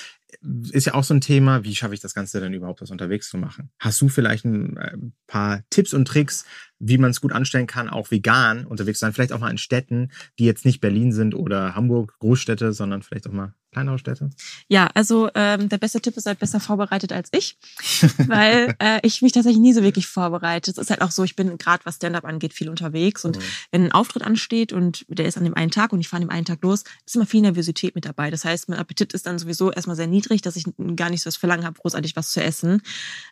Ist 0.70 0.86
ja 0.86 0.94
auch 0.94 1.04
so 1.04 1.14
ein 1.14 1.20
Thema, 1.20 1.64
wie 1.64 1.74
schaffe 1.74 1.94
ich 1.94 2.00
das 2.00 2.14
Ganze 2.14 2.40
denn 2.40 2.54
überhaupt, 2.54 2.80
das 2.80 2.90
unterwegs 2.90 3.28
zu 3.28 3.38
machen? 3.38 3.70
Hast 3.78 4.00
du 4.00 4.08
vielleicht 4.08 4.44
ein 4.44 4.76
äh, 4.76 4.96
paar 5.26 5.62
Tipps 5.70 5.94
und 5.94 6.06
Tricks, 6.06 6.44
wie 6.78 6.98
man 6.98 7.10
es 7.10 7.20
gut 7.20 7.32
anstellen 7.32 7.66
kann, 7.66 7.88
auch 7.88 8.10
vegan 8.10 8.64
unterwegs 8.64 8.98
sein? 8.98 9.12
Vielleicht 9.12 9.32
auch 9.32 9.40
mal 9.40 9.50
in 9.50 9.58
Städten, 9.58 10.10
die 10.38 10.44
jetzt 10.44 10.64
nicht 10.64 10.80
Berlin 10.80 11.12
sind 11.12 11.34
oder 11.34 11.74
Hamburg, 11.74 12.18
Großstädte, 12.18 12.72
sondern 12.72 13.02
vielleicht 13.02 13.28
auch 13.28 13.32
mal 13.32 13.54
kleinere 13.72 13.98
Städte? 13.98 14.30
Ja, 14.68 14.88
also 14.94 15.30
ähm, 15.34 15.68
der 15.68 15.78
beste 15.78 16.00
Tipp 16.00 16.16
ist 16.16 16.26
halt 16.26 16.38
besser 16.38 16.60
vorbereitet 16.60 17.12
als 17.12 17.30
ich, 17.32 17.56
weil 18.28 18.74
äh, 18.78 19.00
ich 19.02 19.22
mich 19.22 19.32
tatsächlich 19.32 19.60
nie 19.60 19.72
so 19.72 19.82
wirklich 19.82 20.06
vorbereite. 20.06 20.70
Es 20.70 20.78
ist 20.78 20.90
halt 20.90 21.00
auch 21.00 21.10
so, 21.10 21.24
ich 21.24 21.34
bin 21.34 21.58
gerade 21.58 21.84
was 21.84 21.96
Stand-up 21.96 22.24
angeht 22.24 22.52
viel 22.52 22.68
unterwegs 22.68 23.24
und 23.24 23.38
mhm. 23.38 23.42
wenn 23.72 23.84
ein 23.84 23.92
Auftritt 23.92 24.22
ansteht 24.22 24.72
und 24.72 25.04
der 25.08 25.26
ist 25.26 25.38
an 25.38 25.44
dem 25.44 25.54
einen 25.54 25.70
Tag 25.70 25.92
und 25.92 26.00
ich 26.00 26.08
fahre 26.08 26.22
an 26.22 26.28
dem 26.28 26.34
einen 26.34 26.44
Tag 26.44 26.62
los, 26.62 26.84
ist 27.06 27.16
immer 27.16 27.26
viel 27.26 27.40
Nervosität 27.40 27.94
mit 27.94 28.04
dabei. 28.04 28.30
Das 28.30 28.44
heißt, 28.44 28.68
mein 28.68 28.78
Appetit 28.78 29.14
ist 29.14 29.26
dann 29.26 29.38
sowieso 29.38 29.72
erstmal 29.72 29.96
sehr 29.96 30.06
niedrig, 30.06 30.21
dass 30.22 30.56
ich 30.56 30.64
gar 30.96 31.10
nicht 31.10 31.22
so 31.22 31.28
das 31.28 31.36
Verlangen 31.36 31.64
habe, 31.64 31.78
großartig 31.80 32.16
was 32.16 32.30
zu 32.30 32.42
essen. 32.42 32.82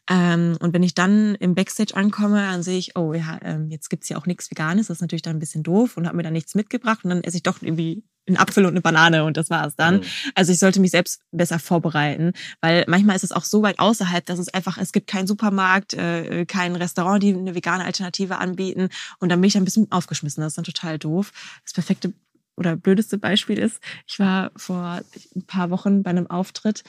Ähm, 0.08 0.56
und 0.60 0.74
wenn 0.74 0.82
ich 0.82 0.94
dann 0.94 1.34
im 1.36 1.54
Backstage 1.54 1.96
ankomme, 1.96 2.38
dann 2.38 2.62
sehe 2.62 2.78
ich, 2.78 2.96
oh 2.96 3.14
ja, 3.14 3.38
ähm, 3.42 3.68
jetzt 3.68 3.88
gibt's 3.88 4.08
ja 4.08 4.16
auch 4.16 4.26
nichts 4.26 4.50
Veganes, 4.50 4.88
das 4.88 4.98
ist 4.98 5.02
natürlich 5.02 5.22
dann 5.22 5.36
ein 5.36 5.40
bisschen 5.40 5.62
doof 5.62 5.96
und 5.96 6.06
habe 6.06 6.16
mir 6.16 6.22
dann 6.22 6.32
nichts 6.32 6.54
mitgebracht 6.54 7.04
und 7.04 7.10
dann 7.10 7.24
esse 7.24 7.36
ich 7.36 7.42
doch 7.42 7.62
irgendwie 7.62 8.04
einen 8.26 8.36
Apfel 8.36 8.64
und 8.64 8.72
eine 8.72 8.80
Banane 8.80 9.24
und 9.24 9.36
das 9.36 9.50
war 9.50 9.66
es 9.66 9.76
dann. 9.76 9.96
Mhm. 9.96 10.04
Also 10.34 10.52
ich 10.52 10.58
sollte 10.58 10.80
mich 10.80 10.90
selbst 10.90 11.22
besser 11.32 11.58
vorbereiten, 11.58 12.32
weil 12.60 12.84
manchmal 12.86 13.16
ist 13.16 13.24
es 13.24 13.32
auch 13.32 13.44
so 13.44 13.62
weit 13.62 13.78
außerhalb, 13.78 14.24
dass 14.24 14.38
es 14.38 14.48
einfach, 14.48 14.78
es 14.78 14.92
gibt 14.92 15.06
keinen 15.06 15.26
Supermarkt, 15.26 15.94
äh, 15.94 16.44
kein 16.46 16.76
Restaurant, 16.76 17.22
die 17.22 17.34
eine 17.34 17.54
vegane 17.54 17.84
Alternative 17.84 18.38
anbieten 18.38 18.88
und 19.18 19.30
dann 19.30 19.40
bin 19.40 19.48
ich 19.48 19.56
ein 19.56 19.64
bisschen 19.64 19.90
aufgeschmissen. 19.90 20.42
Das 20.42 20.52
ist 20.52 20.58
dann 20.58 20.64
total 20.64 20.98
doof. 20.98 21.32
Das 21.64 21.72
perfekte 21.72 22.12
oder 22.60 22.76
blödeste 22.76 23.18
Beispiel 23.18 23.58
ist, 23.58 23.80
ich 24.06 24.20
war 24.20 24.52
vor 24.56 25.00
ein 25.34 25.46
paar 25.46 25.70
Wochen 25.70 26.04
bei 26.04 26.10
einem 26.10 26.28
Auftritt, 26.28 26.84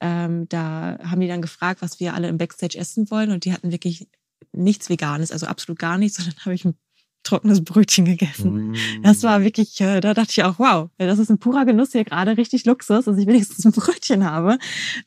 ähm, 0.00 0.48
da 0.48 0.98
haben 1.02 1.20
die 1.20 1.28
dann 1.28 1.42
gefragt, 1.42 1.82
was 1.82 1.98
wir 1.98 2.14
alle 2.14 2.28
im 2.28 2.38
Backstage 2.38 2.78
essen 2.78 3.10
wollen 3.10 3.30
und 3.30 3.44
die 3.44 3.52
hatten 3.52 3.72
wirklich 3.72 4.06
nichts 4.52 4.88
Veganes, 4.88 5.32
also 5.32 5.46
absolut 5.46 5.78
gar 5.78 5.98
nichts. 5.98 6.18
Dann 6.18 6.34
habe 6.44 6.54
ich 6.54 6.64
ein 6.64 6.74
trockenes 7.24 7.64
Brötchen 7.64 8.04
gegessen. 8.04 8.70
Mm. 8.70 9.02
Das 9.02 9.22
war 9.22 9.42
wirklich, 9.42 9.80
äh, 9.80 10.00
da 10.00 10.14
dachte 10.14 10.30
ich 10.30 10.44
auch, 10.44 10.58
wow, 10.58 10.90
das 10.98 11.18
ist 11.18 11.30
ein 11.30 11.38
purer 11.38 11.64
Genuss 11.64 11.92
hier 11.92 12.04
gerade, 12.04 12.36
richtig 12.36 12.64
Luxus, 12.64 13.06
dass 13.06 13.18
ich 13.18 13.26
wenigstens 13.26 13.64
ein 13.64 13.72
Brötchen 13.72 14.24
habe. 14.24 14.58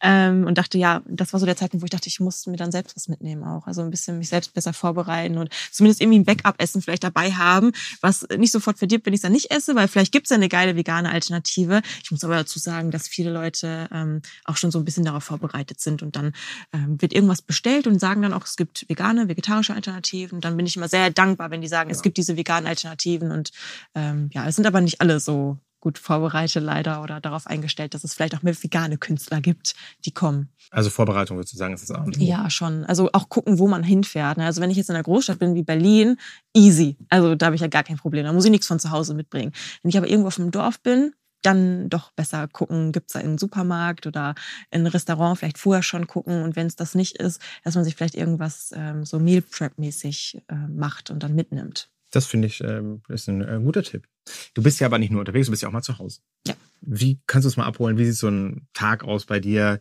Ähm, 0.01 0.45
und 0.45 0.57
dachte, 0.57 0.77
ja, 0.77 1.01
das 1.07 1.33
war 1.33 1.39
so 1.39 1.45
der 1.45 1.55
Zeitpunkt, 1.55 1.81
wo 1.81 1.85
ich 1.85 1.91
dachte, 1.91 2.09
ich 2.09 2.19
muss 2.19 2.45
mir 2.47 2.57
dann 2.57 2.71
selbst 2.71 2.95
was 2.95 3.07
mitnehmen 3.07 3.43
auch. 3.43 3.67
Also 3.67 3.81
ein 3.81 3.89
bisschen 3.89 4.17
mich 4.17 4.29
selbst 4.29 4.53
besser 4.53 4.73
vorbereiten 4.73 5.37
und 5.37 5.49
zumindest 5.71 6.01
irgendwie 6.01 6.19
ein 6.19 6.25
Backup-Essen 6.25 6.81
vielleicht 6.81 7.03
dabei 7.03 7.31
haben, 7.31 7.71
was 8.01 8.27
nicht 8.37 8.51
sofort 8.51 8.77
verdirbt, 8.77 9.05
wenn 9.05 9.13
ich 9.13 9.19
es 9.19 9.23
dann 9.23 9.31
nicht 9.31 9.51
esse, 9.51 9.75
weil 9.75 9.87
vielleicht 9.87 10.11
gibt's 10.11 10.29
ja 10.31 10.35
eine 10.35 10.49
geile 10.49 10.75
vegane 10.75 11.11
Alternative. 11.11 11.81
Ich 12.03 12.11
muss 12.11 12.23
aber 12.23 12.35
dazu 12.35 12.59
sagen, 12.59 12.91
dass 12.91 13.07
viele 13.07 13.31
Leute 13.31 13.87
ähm, 13.93 14.21
auch 14.45 14.57
schon 14.57 14.71
so 14.71 14.79
ein 14.79 14.85
bisschen 14.85 15.05
darauf 15.05 15.23
vorbereitet 15.23 15.79
sind 15.79 16.01
und 16.01 16.15
dann 16.15 16.33
ähm, 16.73 17.01
wird 17.01 17.13
irgendwas 17.13 17.41
bestellt 17.41 17.87
und 17.87 17.99
sagen 17.99 18.21
dann 18.23 18.33
auch, 18.33 18.45
es 18.45 18.55
gibt 18.55 18.85
vegane, 18.89 19.29
vegetarische 19.29 19.73
Alternativen. 19.73 20.41
Dann 20.41 20.57
bin 20.57 20.65
ich 20.65 20.75
immer 20.75 20.87
sehr 20.87 21.09
dankbar, 21.11 21.51
wenn 21.51 21.61
die 21.61 21.67
sagen, 21.67 21.89
ja. 21.89 21.95
es 21.95 22.01
gibt 22.07 22.17
diese 22.17 22.37
veganen 22.37 22.67
Alternativen 22.67 23.31
und 23.31 23.51
ähm, 23.93 24.29
ja, 24.31 24.47
es 24.47 24.55
sind 24.55 24.65
aber 24.65 24.79
nicht 24.79 25.01
alle 25.01 25.19
so 25.19 25.57
gut 25.81 25.97
vorbereitet 25.97 26.63
leider 26.63 27.03
oder 27.03 27.19
darauf 27.19 27.47
eingestellt, 27.47 27.93
dass 27.93 28.05
es 28.05 28.13
vielleicht 28.13 28.33
auch 28.33 28.43
mehr 28.43 28.55
vegane 28.55 28.97
Künstler 28.97 29.41
gibt, 29.41 29.75
die 30.05 30.11
kommen. 30.11 30.49
Also 30.71 30.89
Vorbereitung 30.89 31.37
würdest 31.37 31.53
du 31.53 31.57
sagen, 31.57 31.73
ist 31.73 31.87
das 31.87 31.91
auch 31.91 32.05
nicht 32.05 32.21
Ja, 32.21 32.49
schon. 32.49 32.85
Also 32.85 33.09
auch 33.11 33.27
gucken, 33.27 33.59
wo 33.59 33.67
man 33.67 33.83
hinfährt. 33.83 34.37
Ne? 34.37 34.45
Also 34.45 34.61
wenn 34.61 34.71
ich 34.71 34.77
jetzt 34.77 34.89
in 34.89 34.95
einer 34.95 35.03
Großstadt 35.03 35.39
bin 35.39 35.53
wie 35.53 35.63
Berlin, 35.63 36.17
easy. 36.55 36.97
Also 37.09 37.35
da 37.35 37.47
habe 37.47 37.55
ich 37.55 37.61
ja 37.61 37.67
gar 37.67 37.83
kein 37.83 37.97
Problem. 37.97 38.25
Da 38.25 38.31
muss 38.31 38.45
ich 38.45 38.51
nichts 38.51 38.67
von 38.67 38.79
zu 38.79 38.89
Hause 38.91 39.13
mitbringen. 39.13 39.51
Wenn 39.83 39.89
ich 39.89 39.97
aber 39.97 40.07
irgendwo 40.07 40.27
auf 40.27 40.35
dem 40.35 40.51
Dorf 40.51 40.79
bin, 40.79 41.13
dann 41.41 41.89
doch 41.89 42.11
besser 42.11 42.47
gucken, 42.47 42.91
gibt 42.91 43.09
es 43.09 43.13
da 43.13 43.19
einen 43.19 43.37
Supermarkt 43.37 44.07
oder 44.07 44.35
ein 44.71 44.87
Restaurant, 44.87 45.37
vielleicht 45.37 45.57
vorher 45.57 45.83
schon 45.83 46.07
gucken. 46.07 46.41
Und 46.41 46.55
wenn 46.55 46.67
es 46.67 46.75
das 46.75 46.95
nicht 46.95 47.17
ist, 47.17 47.41
dass 47.63 47.75
man 47.75 47.83
sich 47.83 47.95
vielleicht 47.95 48.15
irgendwas 48.15 48.71
ähm, 48.75 49.05
so 49.05 49.19
Meal 49.19 49.41
Prep-mäßig 49.41 50.41
äh, 50.47 50.55
macht 50.67 51.11
und 51.11 51.23
dann 51.23 51.35
mitnimmt. 51.35 51.89
Das 52.17 52.25
finde 52.25 52.47
ich 52.47 52.61
ähm, 52.61 53.03
ist 53.09 53.29
ein 53.29 53.41
äh, 53.41 53.59
guter 53.63 53.83
Tipp. 53.83 54.07
Du 54.55 54.63
bist 54.63 54.79
ja 54.79 54.87
aber 54.87 54.97
nicht 54.97 55.11
nur 55.11 55.19
unterwegs, 55.19 55.45
du 55.45 55.51
bist 55.51 55.61
ja 55.61 55.69
auch 55.69 55.71
mal 55.71 55.83
zu 55.83 55.99
Hause. 55.99 56.21
Ja. 56.47 56.55
Wie 56.81 57.21
kannst 57.27 57.45
du 57.45 57.49
es 57.49 57.57
mal 57.57 57.67
abholen? 57.67 57.99
Wie 57.99 58.05
sieht 58.05 58.15
so 58.15 58.27
ein 58.27 58.67
Tag 58.73 59.03
aus 59.03 59.27
bei 59.27 59.39
dir? 59.39 59.79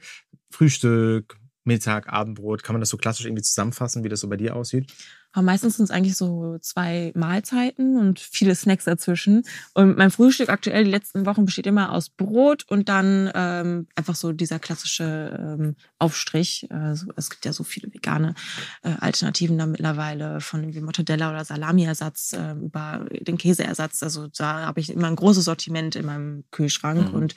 Frühstück, 0.51 1.39
Mittag, 1.65 2.13
Abendbrot. 2.13 2.63
Kann 2.63 2.75
man 2.75 2.81
das 2.81 2.91
so 2.91 2.99
klassisch 2.99 3.25
irgendwie 3.25 3.43
zusammenfassen, 3.43 4.05
wie 4.05 4.11
das 4.11 4.21
so 4.21 4.29
bei 4.29 4.37
dir 4.37 4.55
aussieht? 4.55 4.93
Aber 5.37 5.45
meistens 5.45 5.77
sind 5.77 5.85
es 5.85 5.91
eigentlich 5.91 6.17
so 6.17 6.57
zwei 6.63 7.13
Mahlzeiten 7.15 7.99
und 7.99 8.21
viele 8.21 8.55
Snacks 8.55 8.87
dazwischen. 8.87 9.43
Und 9.75 9.99
mein 9.99 10.11
Frühstück 10.11 10.49
aktuell 10.49 10.85
die 10.85 10.91
letzten 10.91 11.27
Wochen 11.27 11.45
besteht 11.45 11.67
immer 11.67 11.93
aus 11.93 12.09
Brot 12.09 12.65
und 12.69 12.89
dann 12.89 13.31
ähm, 13.35 13.87
einfach 13.97 14.15
so 14.15 14.33
dieser 14.33 14.59
klassische 14.59 15.39
ähm, 15.39 15.77
Aufstrich. 15.99 16.67
Also 16.71 17.09
es 17.17 17.29
gibt 17.29 17.45
ja 17.45 17.53
so 17.53 17.65
viele 17.65 17.93
vegane 17.93 18.35
äh, 18.83 18.95
Alternativen 18.99 19.59
da 19.59 19.67
mittlerweile, 19.67 20.41
von 20.41 20.63
irgendwie 20.63 20.81
Mortadella 20.81 21.29
oder 21.29 21.45
Salami-Ersatz 21.45 22.33
äh, 22.33 22.53
über 22.53 23.05
den 23.11 23.37
Käseersatz. 23.37 24.03
Also 24.03 24.29
da 24.29 24.65
habe 24.65 24.81
ich 24.81 24.89
immer 24.89 25.09
ein 25.09 25.17
großes 25.17 25.45
Sortiment 25.45 25.97
in 25.97 26.07
meinem 26.07 26.45
Kühlschrank 26.51 27.09
mhm. 27.09 27.15
und 27.15 27.35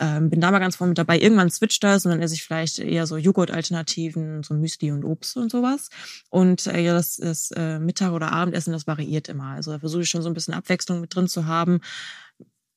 ähm, 0.00 0.30
bin 0.30 0.40
da 0.40 0.50
mal 0.50 0.58
ganz 0.58 0.74
vorne 0.74 0.90
mit 0.90 0.98
dabei. 0.98 1.20
Irgendwann 1.20 1.50
switcht 1.50 1.84
das 1.84 2.04
und 2.04 2.10
dann 2.10 2.22
esse 2.22 2.34
ich 2.34 2.42
vielleicht 2.42 2.80
eher 2.80 3.06
so 3.06 3.16
Joghurt-Alternativen, 3.16 4.42
so 4.42 4.54
Müsli 4.54 4.90
und 4.90 5.04
Obst 5.04 5.36
und 5.36 5.52
sowas. 5.52 5.90
Und 6.30 6.66
äh, 6.66 6.80
ja, 6.80 6.94
das 6.94 7.18
das 7.28 7.50
äh, 7.52 7.78
Mittag- 7.78 8.12
oder 8.12 8.32
Abendessen, 8.32 8.72
das 8.72 8.86
variiert 8.86 9.28
immer. 9.28 9.52
Also 9.52 9.72
da 9.72 9.78
versuche 9.78 10.02
ich 10.02 10.08
schon 10.08 10.22
so 10.22 10.28
ein 10.28 10.34
bisschen 10.34 10.54
Abwechslung 10.54 11.00
mit 11.00 11.14
drin 11.14 11.28
zu 11.28 11.46
haben, 11.46 11.80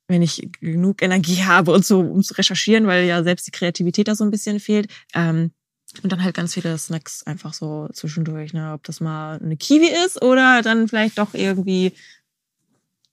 wenn 0.07 0.21
ich 0.21 0.49
genug 0.59 1.01
Energie 1.01 1.43
habe 1.45 1.71
und 1.71 1.85
so, 1.85 1.99
um 2.01 2.21
zu 2.21 2.35
recherchieren, 2.35 2.87
weil 2.87 3.05
ja 3.05 3.23
selbst 3.23 3.47
die 3.47 3.51
Kreativität 3.51 4.07
da 4.07 4.15
so 4.15 4.23
ein 4.23 4.31
bisschen 4.31 4.59
fehlt. 4.59 4.89
Ähm, 5.13 5.51
und 6.03 6.11
dann 6.11 6.23
halt 6.23 6.35
ganz 6.35 6.53
viele 6.53 6.77
Snacks 6.77 7.23
einfach 7.23 7.53
so 7.53 7.89
zwischendurch, 7.91 8.53
ne? 8.53 8.71
Ob 8.73 8.83
das 8.83 9.01
mal 9.01 9.39
eine 9.39 9.57
Kiwi 9.57 9.89
ist 10.05 10.21
oder 10.21 10.61
dann 10.61 10.87
vielleicht 10.87 11.17
doch 11.17 11.33
irgendwie 11.33 11.93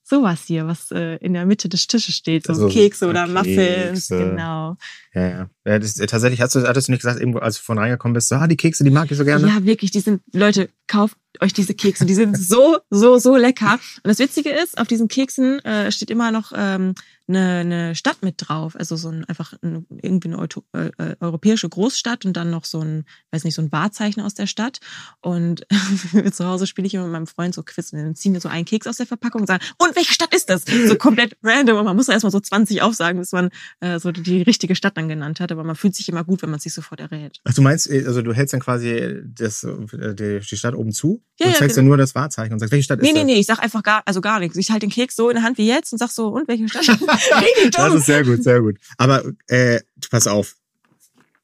sowas 0.08 0.44
hier, 0.46 0.66
was 0.66 0.90
äh, 0.90 1.16
in 1.16 1.34
der 1.34 1.44
Mitte 1.44 1.68
des 1.68 1.86
Tisches 1.86 2.14
steht, 2.14 2.46
so 2.46 2.52
Also, 2.52 2.68
Kekse 2.68 3.08
oder 3.08 3.26
Kekse. 3.26 3.34
Muffins, 3.34 4.08
genau. 4.08 4.76
Ja, 5.12 5.28
ja. 5.28 5.50
ja 5.66 5.78
das, 5.78 5.94
tatsächlich 5.96 6.40
hast 6.40 6.54
du, 6.54 6.66
hattest 6.66 6.88
du 6.88 6.92
nicht 6.92 7.02
gesagt, 7.02 7.20
irgendwo, 7.20 7.40
als 7.40 7.58
du 7.58 7.62
von 7.62 7.78
reingekommen 7.78 8.14
bist, 8.14 8.28
so, 8.28 8.36
ah, 8.36 8.46
die 8.46 8.56
Kekse, 8.56 8.84
die 8.84 8.90
mag 8.90 9.10
ich 9.10 9.18
so 9.18 9.24
gerne. 9.24 9.46
Ja, 9.46 9.64
wirklich, 9.64 9.90
die 9.90 10.00
sind, 10.00 10.22
Leute, 10.32 10.70
kauft 10.86 11.16
euch 11.40 11.52
diese 11.52 11.74
Kekse, 11.74 12.06
die 12.06 12.14
sind 12.14 12.36
so, 12.36 12.78
so, 12.90 13.18
so 13.18 13.36
lecker. 13.36 13.74
Und 13.74 14.08
das 14.08 14.18
Witzige 14.18 14.50
ist, 14.50 14.78
auf 14.78 14.86
diesen 14.86 15.08
Keksen 15.08 15.60
äh, 15.60 15.92
steht 15.92 16.10
immer 16.10 16.30
noch 16.32 16.52
ähm, 16.54 16.94
eine, 17.28 17.58
eine 17.58 17.94
Stadt 17.94 18.22
mit 18.22 18.36
drauf, 18.38 18.74
also 18.74 18.96
so 18.96 19.10
ein 19.10 19.24
einfach 19.26 19.52
ein, 19.62 19.86
irgendwie 20.02 20.28
eine 20.28 20.38
Auto, 20.38 20.64
äh, 20.72 20.90
äh, 20.98 21.16
europäische 21.20 21.68
Großstadt 21.68 22.24
und 22.24 22.36
dann 22.36 22.50
noch 22.50 22.64
so 22.64 22.80
ein, 22.80 23.04
weiß 23.30 23.44
nicht, 23.44 23.54
so 23.54 23.62
ein 23.62 23.70
Wahrzeichen 23.70 24.22
aus 24.22 24.34
der 24.34 24.46
Stadt. 24.46 24.80
Und 25.20 25.66
zu 26.32 26.46
Hause 26.46 26.66
spiele 26.66 26.86
ich 26.86 26.94
immer 26.94 27.04
mit 27.04 27.12
meinem 27.12 27.26
Freund 27.26 27.54
so 27.54 27.62
Quiz 27.62 27.92
und 27.92 27.98
dann 27.98 28.14
ziehen 28.14 28.32
wir 28.32 28.40
so 28.40 28.48
einen 28.48 28.64
Keks 28.64 28.86
aus 28.86 28.96
der 28.96 29.06
Verpackung 29.06 29.42
und 29.42 29.46
sagen, 29.46 29.64
und 29.78 29.94
welche 29.94 30.14
Stadt 30.14 30.34
ist 30.34 30.48
das? 30.48 30.64
So 30.86 30.96
komplett 30.96 31.36
random 31.42 31.78
und 31.78 31.84
man 31.84 31.96
muss 31.96 32.08
erstmal 32.08 32.32
so 32.32 32.40
20 32.40 32.82
aufsagen, 32.82 33.20
bis 33.20 33.32
man 33.32 33.50
äh, 33.80 33.98
so 33.98 34.10
die 34.10 34.42
richtige 34.42 34.74
Stadt 34.74 34.96
dann 34.96 35.08
genannt 35.08 35.40
hat, 35.40 35.52
aber 35.52 35.64
man 35.64 35.76
fühlt 35.76 35.94
sich 35.94 36.08
immer 36.08 36.24
gut, 36.24 36.42
wenn 36.42 36.50
man 36.50 36.60
sich 36.60 36.72
sofort 36.72 37.00
errät. 37.00 37.40
Ach, 37.44 37.52
du 37.52 37.62
meinst, 37.62 37.90
äh, 37.90 38.04
also 38.06 38.22
du 38.22 38.32
hältst 38.32 38.54
dann 38.54 38.60
quasi 38.60 39.20
das, 39.24 39.64
äh, 39.64 40.14
die 40.14 40.56
Stadt 40.56 40.74
oben 40.74 40.92
zu 40.92 41.17
Ja, 41.38 41.46
und 41.46 41.52
ja, 41.52 41.58
zeigst 41.58 41.76
genau. 41.76 41.76
dann 41.76 41.84
nur 41.86 41.96
das 41.96 42.14
Wahrzeichen 42.14 42.52
und 42.52 42.58
sagst, 42.58 42.72
welche 42.72 42.84
Stadt 42.84 43.00
Nee, 43.00 43.08
ist 43.08 43.14
nee, 43.14 43.20
das? 43.20 43.26
nee, 43.26 43.34
ich 43.34 43.46
sag 43.46 43.60
einfach 43.60 43.82
gar, 43.82 44.02
also 44.06 44.20
gar 44.20 44.40
nichts. 44.40 44.56
Ich 44.56 44.70
halte 44.70 44.86
den 44.86 44.92
Keks 44.92 45.14
so 45.16 45.28
in 45.30 45.36
der 45.36 45.44
Hand 45.44 45.58
wie 45.58 45.66
jetzt 45.66 45.92
und 45.92 45.98
sag 45.98 46.10
so, 46.10 46.28
und 46.28 46.48
welche 46.48 46.68
Stadt? 46.68 46.88
Richtig 47.00 47.70
Das 47.72 47.94
ist 47.94 48.06
sehr 48.06 48.24
gut, 48.24 48.42
sehr 48.42 48.60
gut. 48.60 48.78
Aber 48.96 49.24
äh, 49.46 49.80
pass 50.10 50.26
auf. 50.26 50.56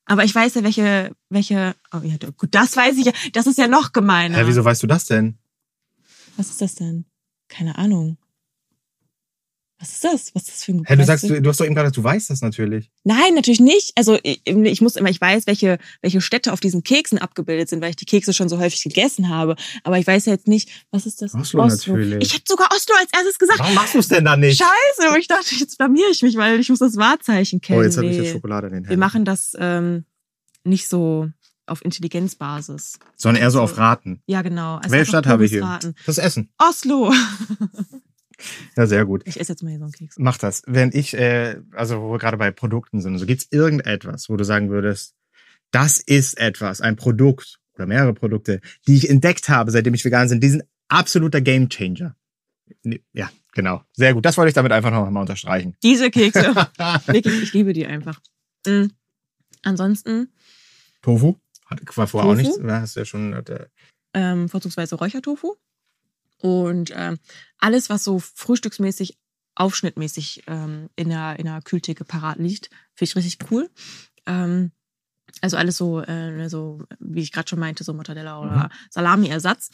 Aber 0.06 0.24
ich 0.24 0.34
weiß 0.34 0.54
ja, 0.54 0.64
welche, 0.64 1.12
welche, 1.30 1.74
oh 1.92 2.00
ja, 2.02 2.16
gut, 2.36 2.54
das 2.54 2.76
weiß 2.76 2.96
ich 2.98 3.06
ja. 3.06 3.12
Das 3.32 3.46
ist 3.46 3.58
ja 3.58 3.68
noch 3.68 3.92
gemeiner. 3.92 4.36
Hä, 4.36 4.42
wieso 4.46 4.64
weißt 4.64 4.82
du 4.82 4.86
das 4.86 5.06
denn? 5.06 5.38
Was 6.36 6.50
ist 6.50 6.60
das 6.60 6.74
denn? 6.74 7.04
Keine 7.48 7.78
Ahnung. 7.78 8.18
Was 9.84 9.92
ist 9.92 10.04
das? 10.04 10.34
Was 10.34 10.42
ist 10.44 10.50
das 10.50 10.64
für 10.64 10.72
ein 10.72 10.82
Hä, 10.86 10.96
du 10.96 11.04
sagst, 11.04 11.28
du, 11.28 11.42
du 11.42 11.50
hast 11.50 11.60
doch 11.60 11.66
eben 11.66 11.74
gerade, 11.74 11.90
du 11.90 12.02
weißt 12.02 12.30
das 12.30 12.40
natürlich. 12.40 12.90
Nein, 13.02 13.34
natürlich 13.34 13.60
nicht. 13.60 13.92
Also 13.96 14.18
ich, 14.22 14.40
ich 14.46 14.80
muss 14.80 14.96
immer, 14.96 15.10
ich 15.10 15.20
weiß, 15.20 15.46
welche, 15.46 15.76
welche 16.00 16.22
Städte 16.22 16.54
auf 16.54 16.60
diesen 16.60 16.82
Keksen 16.84 17.18
abgebildet 17.18 17.68
sind, 17.68 17.82
weil 17.82 17.90
ich 17.90 17.96
die 17.96 18.06
Kekse 18.06 18.32
schon 18.32 18.48
so 18.48 18.58
häufig 18.58 18.82
gegessen 18.82 19.28
habe. 19.28 19.56
Aber 19.82 19.98
ich 19.98 20.06
weiß 20.06 20.24
ja 20.24 20.32
jetzt 20.32 20.48
nicht, 20.48 20.70
was 20.90 21.04
ist 21.04 21.20
das? 21.20 21.34
Oslo 21.34 21.66
natürlich. 21.66 22.22
Ich 22.22 22.32
hätte 22.32 22.44
sogar 22.48 22.68
Oslo 22.74 22.94
als 22.98 23.10
erstes 23.12 23.38
gesagt. 23.38 23.58
Warum 23.58 23.74
machst 23.74 23.92
du 23.92 23.98
es 23.98 24.08
denn 24.08 24.24
dann 24.24 24.40
nicht? 24.40 24.58
Scheiße, 24.58 25.06
aber 25.06 25.18
ich 25.18 25.28
dachte, 25.28 25.54
jetzt 25.54 25.76
blamier 25.76 26.08
ich 26.10 26.22
mich, 26.22 26.38
weil 26.38 26.58
ich 26.60 26.70
muss 26.70 26.78
das 26.78 26.96
Wahrzeichen 26.96 27.60
kennen. 27.60 27.80
oh, 27.80 27.82
jetzt 27.82 27.98
habe 27.98 28.06
ich 28.06 28.16
jetzt 28.16 28.32
Schokolade 28.32 28.68
in 28.68 28.72
den 28.72 28.84
Wir 28.84 28.88
Händen. 28.92 29.00
machen 29.00 29.26
das 29.26 29.52
ähm, 29.58 30.06
nicht 30.64 30.88
so 30.88 31.28
auf 31.66 31.84
Intelligenzbasis. 31.84 32.98
Sondern 33.16 33.42
eher 33.42 33.50
so 33.50 33.60
auf 33.60 33.76
Raten. 33.76 34.22
Ja, 34.26 34.40
genau. 34.40 34.76
Also 34.76 34.90
Welche 34.92 35.08
Stadt 35.10 35.26
habe 35.26 35.44
ich 35.44 35.50
hier? 35.50 35.62
Raten. 35.62 35.94
Das 36.06 36.16
Essen. 36.16 36.48
Oslo. 36.56 37.12
Ja, 38.76 38.86
sehr 38.86 39.04
gut. 39.04 39.22
Ich 39.26 39.40
esse 39.40 39.52
jetzt 39.52 39.62
mal 39.62 39.70
hier 39.70 39.78
so 39.78 39.84
einen 39.84 39.92
Keks. 39.92 40.16
Mach 40.18 40.38
das. 40.38 40.62
Während 40.66 40.94
ich, 40.94 41.14
äh, 41.14 41.60
also 41.72 42.02
wo 42.02 42.12
wir 42.12 42.18
gerade 42.18 42.36
bei 42.36 42.50
Produkten 42.50 43.00
sind, 43.00 43.18
so 43.18 43.26
gibt's 43.26 43.48
irgendetwas, 43.50 44.28
wo 44.28 44.36
du 44.36 44.44
sagen 44.44 44.70
würdest, 44.70 45.14
das 45.70 45.98
ist 45.98 46.38
etwas, 46.38 46.80
ein 46.80 46.96
Produkt 46.96 47.58
oder 47.74 47.86
mehrere 47.86 48.14
Produkte, 48.14 48.60
die 48.86 48.96
ich 48.96 49.10
entdeckt 49.10 49.48
habe, 49.48 49.70
seitdem 49.70 49.94
ich 49.94 50.04
vegan 50.04 50.28
bin, 50.28 50.40
die 50.40 50.48
sind 50.48 50.64
absoluter 50.88 51.40
Gamechanger. 51.40 52.16
Ja, 53.12 53.30
genau. 53.52 53.82
Sehr 53.92 54.14
gut. 54.14 54.24
Das 54.24 54.36
wollte 54.36 54.48
ich 54.48 54.54
damit 54.54 54.72
einfach 54.72 54.90
noch 54.90 55.08
mal 55.10 55.20
unterstreichen. 55.20 55.76
Diese 55.82 56.10
Kekse. 56.10 56.54
Wirklich, 57.06 57.42
ich 57.42 57.52
liebe 57.52 57.72
die 57.72 57.86
einfach. 57.86 58.20
Mhm. 58.66 58.92
Ansonsten 59.62 60.28
Tofu? 61.02 61.36
War 61.96 62.06
vorher 62.06 62.30
auch 62.30 62.36
Tofu? 62.36 62.48
nichts. 62.48 62.58
Ja, 62.62 62.80
hast 62.80 62.96
du 62.96 63.00
ja 63.00 63.06
schon. 63.06 63.32
Äh, 63.32 63.66
ähm, 64.14 64.48
vorzugsweise 64.48 64.94
Räuchertofu. 64.94 65.56
Und 66.44 66.92
ähm, 66.94 67.18
alles, 67.56 67.88
was 67.88 68.04
so 68.04 68.18
frühstücksmäßig, 68.18 69.16
aufschnittmäßig 69.54 70.42
ähm, 70.46 70.90
in, 70.94 71.08
der, 71.08 71.38
in 71.38 71.46
der 71.46 71.62
Kühltheke 71.62 72.04
parat 72.04 72.38
liegt, 72.38 72.68
finde 72.94 73.08
ich 73.08 73.16
richtig 73.16 73.38
cool. 73.50 73.70
Ähm, 74.26 74.70
also 75.40 75.56
alles 75.56 75.78
so, 75.78 76.02
äh, 76.02 76.46
so 76.50 76.82
wie 77.00 77.22
ich 77.22 77.32
gerade 77.32 77.48
schon 77.48 77.58
meinte, 77.58 77.82
so 77.82 77.94
Mortadella 77.94 78.40
oder 78.42 78.68
Salami-Ersatz. 78.90 79.70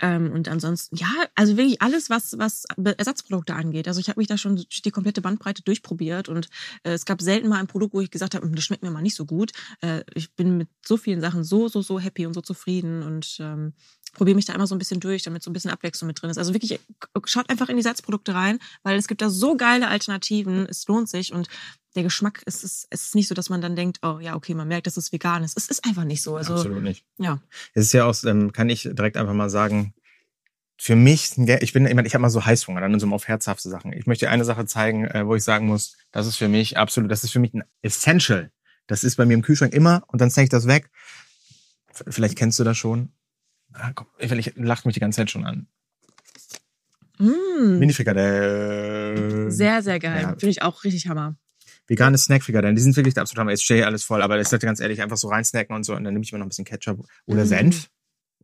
Ähm, 0.00 0.32
und 0.32 0.48
ansonsten, 0.48 0.96
ja, 0.96 1.12
also 1.34 1.58
wirklich 1.58 1.82
alles, 1.82 2.08
was, 2.08 2.38
was 2.38 2.64
Ersatzprodukte 2.82 3.54
angeht. 3.54 3.86
Also 3.86 4.00
ich 4.00 4.08
habe 4.08 4.18
mich 4.18 4.26
da 4.26 4.38
schon 4.38 4.56
die 4.56 4.90
komplette 4.90 5.20
Bandbreite 5.20 5.62
durchprobiert 5.62 6.30
und 6.30 6.48
äh, 6.84 6.92
es 6.92 7.04
gab 7.04 7.20
selten 7.20 7.48
mal 7.48 7.60
ein 7.60 7.66
Produkt, 7.66 7.92
wo 7.92 8.00
ich 8.00 8.10
gesagt 8.10 8.34
habe, 8.34 8.46
"Hm, 8.46 8.54
das 8.54 8.64
schmeckt 8.64 8.82
mir 8.82 8.90
mal 8.90 9.02
nicht 9.02 9.14
so 9.14 9.26
gut. 9.26 9.52
Äh, 9.82 10.04
ich 10.14 10.34
bin 10.34 10.56
mit 10.56 10.68
so 10.86 10.96
vielen 10.96 11.20
Sachen 11.20 11.44
so, 11.44 11.68
so, 11.68 11.82
so 11.82 12.00
happy 12.00 12.24
und 12.24 12.32
so 12.32 12.40
zufrieden 12.40 13.02
und 13.02 13.36
ähm, 13.40 13.74
probiere 14.14 14.36
mich 14.36 14.44
da 14.44 14.54
immer 14.54 14.66
so 14.66 14.74
ein 14.74 14.78
bisschen 14.78 15.00
durch, 15.00 15.22
damit 15.22 15.42
so 15.42 15.50
ein 15.50 15.52
bisschen 15.52 15.70
Abwechslung 15.70 16.06
mit 16.06 16.20
drin 16.20 16.30
ist. 16.30 16.38
Also 16.38 16.54
wirklich, 16.54 16.80
schaut 17.24 17.50
einfach 17.50 17.68
in 17.68 17.76
die 17.76 17.80
Ersatzprodukte 17.80 18.34
rein, 18.34 18.58
weil 18.82 18.96
es 18.96 19.08
gibt 19.08 19.20
da 19.20 19.30
so 19.30 19.56
geile 19.56 19.88
Alternativen. 19.88 20.66
Es 20.68 20.86
lohnt 20.86 21.08
sich 21.08 21.32
und 21.32 21.48
der 21.94 22.02
Geschmack 22.02 22.42
ist, 22.46 22.64
ist, 22.64 22.86
es 22.90 23.06
ist 23.06 23.14
nicht 23.14 23.28
so, 23.28 23.34
dass 23.34 23.50
man 23.50 23.60
dann 23.60 23.76
denkt, 23.76 23.98
oh 24.02 24.18
ja, 24.20 24.34
okay, 24.34 24.54
man 24.54 24.68
merkt, 24.68 24.86
dass 24.86 24.96
es 24.96 25.12
vegan 25.12 25.44
ist. 25.44 25.56
Es 25.56 25.68
ist 25.68 25.84
einfach 25.84 26.04
nicht 26.04 26.22
so. 26.22 26.36
Also 26.36 26.54
absolut 26.54 26.82
nicht. 26.82 27.04
ja. 27.18 27.40
Es 27.74 27.86
ist 27.86 27.92
ja 27.92 28.04
auch, 28.06 28.16
ähm, 28.24 28.52
kann 28.52 28.68
ich 28.68 28.82
direkt 28.82 29.16
einfach 29.16 29.34
mal 29.34 29.50
sagen, 29.50 29.94
für 30.76 30.96
mich, 30.96 31.38
ich 31.38 31.72
bin 31.72 31.86
jemand, 31.86 32.06
ich 32.06 32.14
habe 32.14 32.22
mal 32.22 32.30
so 32.30 32.44
Heißhunger, 32.44 32.80
dann 32.80 32.98
so 32.98 33.08
auf 33.08 33.28
herzhafte 33.28 33.68
Sachen. 33.68 33.92
Ich 33.92 34.06
möchte 34.06 34.28
eine 34.28 34.44
Sache 34.44 34.66
zeigen, 34.66 35.04
äh, 35.04 35.26
wo 35.26 35.36
ich 35.36 35.44
sagen 35.44 35.66
muss, 35.66 35.96
das 36.10 36.26
ist 36.26 36.36
für 36.36 36.48
mich 36.48 36.76
absolut, 36.76 37.10
das 37.10 37.22
ist 37.22 37.30
für 37.30 37.38
mich 37.38 37.54
ein 37.54 37.62
Essential. 37.82 38.50
Das 38.86 39.04
ist 39.04 39.16
bei 39.16 39.24
mir 39.24 39.34
im 39.34 39.42
Kühlschrank 39.42 39.72
immer 39.72 40.02
und 40.08 40.20
dann 40.20 40.30
zeige 40.30 40.44
ich 40.44 40.50
das 40.50 40.66
weg. 40.66 40.90
Vielleicht 41.92 42.36
kennst 42.36 42.58
du 42.58 42.64
das 42.64 42.76
schon. 42.76 43.12
Ah, 43.74 43.92
komm, 43.94 44.06
vielleicht 44.18 44.56
lacht 44.56 44.86
mich 44.86 44.94
die 44.94 45.00
ganze 45.00 45.16
Zeit 45.18 45.30
schon 45.30 45.44
an. 45.44 45.66
Mm, 47.18 47.78
Mini-Frikadelle. 47.78 49.50
sehr, 49.50 49.82
sehr 49.82 49.98
geil. 49.98 50.22
Ja. 50.22 50.28
Finde 50.30 50.48
ich 50.48 50.62
auch 50.62 50.84
richtig 50.84 51.06
Hammer. 51.08 51.36
Vegane 51.86 52.16
Snack-Frikadellen, 52.16 52.74
die 52.76 52.82
sind 52.82 52.96
wirklich 52.96 53.14
der 53.14 53.22
absolute 53.22 53.40
Hammer. 53.42 53.50
Jetzt 53.50 53.64
stehe 53.64 53.80
ich 53.80 53.86
alles 53.86 54.04
voll, 54.04 54.22
aber 54.22 54.36
das 54.38 54.52
ist 54.52 54.62
ganz 54.62 54.80
ehrlich 54.80 55.02
einfach 55.02 55.16
so 55.18 55.28
reinsnacken 55.28 55.76
und 55.76 55.84
so 55.84 55.94
und 55.94 56.04
dann 56.04 56.14
nehme 56.14 56.24
ich 56.24 56.32
mir 56.32 56.38
noch 56.38 56.46
ein 56.46 56.48
bisschen 56.48 56.64
Ketchup 56.64 57.04
oder 57.26 57.44
Mm. 57.44 57.48
Senf. 57.48 57.90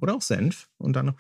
Oder 0.00 0.14
auch 0.14 0.22
Senf 0.22 0.68
und 0.78 0.94
dann 0.94 1.06
noch. 1.06 1.14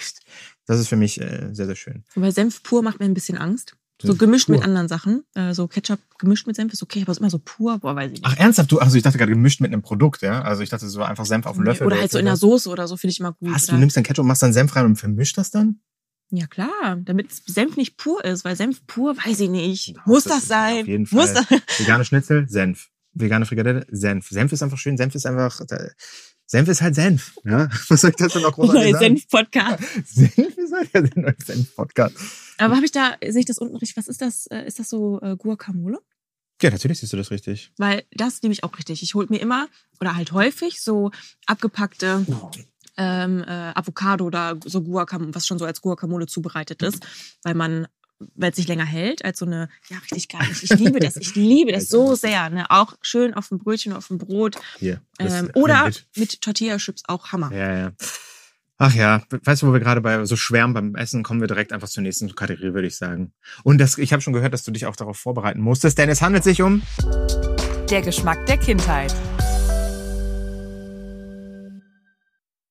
Das 0.66 0.80
ist 0.80 0.88
für 0.88 0.96
mich 0.96 1.20
äh, 1.20 1.50
sehr, 1.52 1.66
sehr 1.66 1.76
schön. 1.76 2.04
Wobei 2.14 2.30
Senf 2.30 2.62
pur 2.62 2.82
macht 2.82 2.98
mir 2.98 3.04
ein 3.06 3.14
bisschen 3.14 3.36
Angst. 3.36 3.76
So 4.02 4.14
gemischt 4.14 4.46
pur. 4.46 4.56
mit 4.56 4.64
anderen 4.64 4.88
Sachen. 4.88 5.24
Äh, 5.34 5.52
so 5.54 5.68
Ketchup 5.68 5.98
gemischt 6.18 6.46
mit 6.46 6.56
Senf 6.56 6.72
ist 6.72 6.82
okay, 6.82 7.02
aber 7.02 7.12
es 7.12 7.18
ist 7.18 7.20
immer 7.20 7.30
so 7.30 7.38
pur, 7.38 7.78
boah, 7.78 7.94
weiß 7.96 8.06
ich 8.12 8.20
nicht. 8.20 8.24
Ach, 8.24 8.36
ernsthaft? 8.36 8.72
Du, 8.72 8.78
also 8.78 8.96
ich 8.96 9.02
dachte 9.02 9.18
gerade 9.18 9.32
gemischt 9.32 9.60
mit 9.60 9.72
einem 9.72 9.82
Produkt, 9.82 10.22
ja? 10.22 10.42
Also 10.42 10.62
ich 10.62 10.68
dachte 10.70 10.88
so 10.88 11.02
einfach 11.02 11.26
Senf 11.26 11.46
auf 11.46 11.56
den 11.56 11.64
Löffel. 11.64 11.86
oder 11.86 11.98
halt 11.98 12.10
so 12.10 12.18
in 12.18 12.24
der 12.24 12.36
Soße 12.36 12.68
oder 12.68 12.88
so, 12.88 12.96
finde 12.96 13.12
ich 13.12 13.20
immer 13.20 13.32
gut. 13.32 13.54
Was, 13.54 13.66
du 13.66 13.76
nimmst 13.76 13.96
dann 13.96 14.04
Ketchup, 14.04 14.24
machst 14.24 14.42
dann 14.42 14.52
Senf 14.52 14.74
rein 14.76 14.86
und 14.86 14.96
vermischt 14.96 15.36
das 15.38 15.50
dann? 15.50 15.80
Ja 16.30 16.46
klar, 16.46 16.96
damit 17.02 17.32
Senf 17.46 17.76
nicht 17.76 17.96
pur 17.96 18.24
ist, 18.24 18.44
weil 18.44 18.54
Senf 18.56 18.86
pur, 18.86 19.16
weiß 19.16 19.40
ich 19.40 19.50
nicht. 19.50 19.96
Doch, 19.96 20.06
Muss 20.06 20.24
das 20.24 20.40
das 20.40 20.48
sein? 20.48 20.82
auf 20.82 20.86
jeden 20.86 21.08
Muss 21.10 21.30
Fall. 21.30 21.44
das? 21.50 21.78
Vegane 21.80 22.04
Schnitzel, 22.04 22.48
Senf. 22.48 22.88
Vegane 23.12 23.44
Frikadelle, 23.46 23.84
Senf. 23.90 24.28
Senf 24.28 24.52
ist 24.52 24.62
einfach 24.62 24.78
schön. 24.78 24.96
Senf 24.96 25.16
ist 25.16 25.26
einfach, 25.26 25.60
äh, 25.68 25.88
Senf 26.50 26.68
ist 26.68 26.82
halt 26.82 26.96
Senf. 26.96 27.38
Ja? 27.44 27.68
Was 27.88 28.00
soll 28.00 28.10
ich 28.10 28.16
dazu 28.16 28.40
noch 28.40 28.54
großartig 28.54 28.90
sagen? 28.94 29.04
Senf-Podcast. 29.04 29.84
Senf 30.04 30.58
ist 30.58 30.72
halt 30.72 30.92
der 30.92 31.22
neue 31.22 31.36
Senf-Podcast. 31.38 32.16
Aber 32.58 32.74
habe 32.74 32.84
ich 32.84 32.90
da, 32.90 33.14
sehe 33.24 33.38
ich 33.38 33.46
das 33.46 33.58
unten 33.58 33.76
richtig? 33.76 33.96
Was 33.96 34.08
ist 34.08 34.20
das? 34.20 34.48
Äh, 34.48 34.66
Ist 34.66 34.80
das 34.80 34.88
so 34.88 35.20
äh, 35.22 35.36
Guacamole? 35.36 36.00
Ja, 36.60 36.70
natürlich 36.70 36.98
siehst 36.98 37.12
du 37.12 37.16
das 37.16 37.30
richtig. 37.30 37.70
Weil 37.78 38.02
das 38.10 38.42
liebe 38.42 38.52
ich 38.52 38.64
auch 38.64 38.76
richtig. 38.76 39.00
Ich 39.04 39.14
hole 39.14 39.28
mir 39.30 39.40
immer 39.40 39.68
oder 40.00 40.16
halt 40.16 40.32
häufig 40.32 40.82
so 40.82 41.12
abgepackte 41.46 42.26
ähm, 42.96 43.44
äh, 43.46 43.72
Avocado 43.76 44.24
oder 44.24 44.58
so 44.64 44.82
Guacamole, 44.82 45.32
was 45.32 45.46
schon 45.46 45.60
so 45.60 45.64
als 45.66 45.80
Guacamole 45.80 46.26
zubereitet 46.26 46.82
ist, 46.82 47.06
weil 47.44 47.54
man 47.54 47.86
weil 48.34 48.50
es 48.50 48.56
sich 48.56 48.68
länger 48.68 48.84
hält 48.84 49.24
als 49.24 49.38
so 49.38 49.46
eine, 49.46 49.68
ja, 49.88 49.96
richtig 49.98 50.28
geil. 50.28 50.46
Ich, 50.50 50.70
ich 50.70 50.78
liebe 50.78 51.00
das, 51.00 51.16
ich 51.16 51.34
liebe 51.34 51.72
das 51.72 51.88
so 51.88 52.14
sehr. 52.14 52.50
Ne? 52.50 52.70
Auch 52.70 52.94
schön 53.02 53.34
auf 53.34 53.48
dem 53.48 53.58
Brötchen, 53.58 53.92
auf 53.92 54.08
dem 54.08 54.18
Brot. 54.18 54.56
Hier. 54.78 55.00
Ähm, 55.18 55.50
oder 55.54 55.86
mit. 55.86 56.06
mit 56.16 56.40
Tortilla-Chips 56.40 57.04
auch 57.08 57.32
Hammer. 57.32 57.52
Ja, 57.52 57.76
ja. 57.76 57.92
Ach 58.82 58.94
ja, 58.94 59.22
weißt 59.28 59.60
du, 59.60 59.66
wo 59.66 59.72
wir 59.74 59.80
gerade 59.80 60.00
bei 60.00 60.24
so 60.24 60.36
schwärmen 60.36 60.72
beim 60.72 60.94
Essen, 60.94 61.22
kommen 61.22 61.42
wir 61.42 61.48
direkt 61.48 61.74
einfach 61.74 61.88
zur 61.88 62.02
nächsten 62.02 62.34
Kategorie, 62.34 62.72
würde 62.72 62.86
ich 62.86 62.96
sagen. 62.96 63.34
Und 63.62 63.76
das, 63.78 63.98
ich 63.98 64.14
habe 64.14 64.22
schon 64.22 64.32
gehört, 64.32 64.54
dass 64.54 64.64
du 64.64 64.70
dich 64.70 64.86
auch 64.86 64.96
darauf 64.96 65.18
vorbereiten 65.18 65.60
musstest, 65.60 65.98
denn 65.98 66.08
es 66.08 66.22
handelt 66.22 66.44
sich 66.44 66.62
um 66.62 66.80
Der 67.90 68.00
Geschmack 68.00 68.46
der 68.46 68.56
Kindheit. 68.56 69.14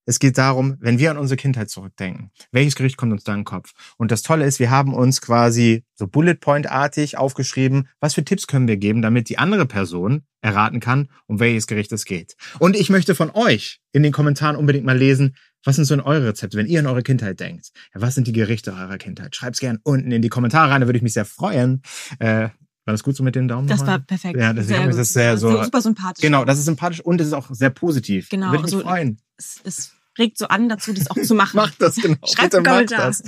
Es 0.10 0.18
geht 0.18 0.40
darum, 0.40 0.76
wenn 0.80 0.98
wir 0.98 1.12
an 1.12 1.20
unsere 1.20 1.38
Kindheit 1.38 1.70
zurückdenken, 1.70 2.32
welches 2.52 2.74
Gericht 2.74 2.98
kommt 2.98 3.12
uns 3.12 3.24
da 3.24 3.32
in 3.34 3.42
den 3.42 3.46
Kopf? 3.46 3.74
Und 3.98 4.10
das 4.10 4.24
Tolle 4.24 4.44
ist, 4.44 4.60
wir 4.60 4.72
haben 4.72 4.96
uns 4.96 5.22
quasi 5.22 5.84
so 5.94 6.08
Bullet 6.08 6.34
Point-artig 6.34 7.16
aufgeschrieben, 7.20 7.88
was 8.00 8.16
für 8.16 8.26
Tipps 8.26 8.48
können 8.48 8.68
wir 8.68 8.78
geben, 8.78 9.04
damit 9.04 9.30
die 9.30 9.38
andere 9.38 9.68
Person 9.68 10.24
erraten 10.42 10.80
kann, 10.80 11.10
um 11.28 11.40
welches 11.40 11.68
Gericht 11.68 11.92
es 11.92 12.06
geht. 12.06 12.36
Und 12.58 12.76
ich 12.76 12.90
möchte 12.90 13.14
von 13.14 13.30
euch 13.36 13.82
in 13.92 14.02
den 14.02 14.12
Kommentaren 14.12 14.56
unbedingt 14.56 14.84
mal 14.84 14.98
lesen, 14.98 15.36
was 15.64 15.76
sind 15.76 15.86
so 15.86 15.94
in 15.94 16.02
eure 16.02 16.30
Rezepte, 16.30 16.58
wenn 16.58 16.66
ihr 16.66 16.80
an 16.80 16.88
eure 16.88 17.04
Kindheit 17.04 17.40
denkt? 17.40 17.70
Ja, 17.94 18.02
was 18.02 18.16
sind 18.16 18.26
die 18.26 18.32
Gerichte 18.34 18.74
eurer 18.74 18.98
Kindheit? 18.98 19.36
Schreibt's 19.36 19.60
gern 19.60 19.78
unten 19.84 20.12
in 20.12 20.24
die 20.24 20.30
Kommentare 20.30 20.72
rein, 20.72 20.82
da 20.82 20.88
würde 20.88 20.98
ich 20.98 21.04
mich 21.04 21.14
sehr 21.14 21.26
freuen. 21.26 21.84
Äh, 22.18 22.50
war 22.86 22.94
das 22.94 23.04
gut 23.04 23.16
so 23.16 23.22
mit 23.24 23.36
dem 23.36 23.48
Daumen? 23.48 23.68
Das 23.68 23.86
war 23.86 24.00
perfekt. 24.00 24.40
Ja, 24.40 24.54
deswegen 24.54 24.80
sehr 24.80 24.90
ist 24.90 24.98
das 24.98 25.10
sehr 25.14 25.32
gut. 25.34 25.40
so- 25.42 25.64
Super 25.66 25.82
sympathisch. 25.82 26.24
Genau, 26.24 26.46
das 26.46 26.58
ist 26.58 26.66
sympathisch 26.66 27.02
und 27.02 27.22
es 27.22 27.28
ist 27.28 27.34
auch 27.34 27.48
sehr 27.52 27.70
positiv. 27.70 28.30
Genau, 28.30 28.48
Würde 28.48 28.58
ich 28.58 28.64
mich 28.64 28.74
also- 28.74 28.88
freuen. 28.88 29.20
Es 29.38 29.58
ist 29.64 29.94
regt 30.20 30.38
so 30.38 30.48
an 30.48 30.70
dazu, 30.70 30.94
das 30.94 31.10
auch 31.10 31.22
zu 31.22 31.34
machen. 31.34 31.56
Mach 31.56 31.72
das 31.76 31.96
genau. 31.96 32.18
Schreibt 32.26 32.52
Bitte 32.52 32.58
einen 32.58 32.66
mach 32.66 32.72
Kommentar. 32.74 33.08
das. 33.08 33.24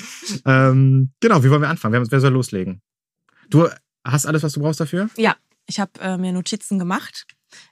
Ähm, 0.46 1.12
genau, 1.20 1.44
wie 1.44 1.50
wollen 1.50 1.62
wir 1.62 1.70
anfangen? 1.70 1.94
Wer, 1.94 2.12
wer 2.12 2.20
soll 2.20 2.34
loslegen? 2.34 2.82
Du 3.50 3.68
hast 4.04 4.26
alles, 4.26 4.44
was 4.44 4.54
du 4.54 4.60
brauchst 4.60 4.80
dafür? 4.80 5.10
Ja, 5.18 5.36
ich 5.66 5.80
habe 5.80 5.92
äh, 6.00 6.18
mir 6.18 6.32
Notizen 6.32 6.80
gemacht. 6.80 7.26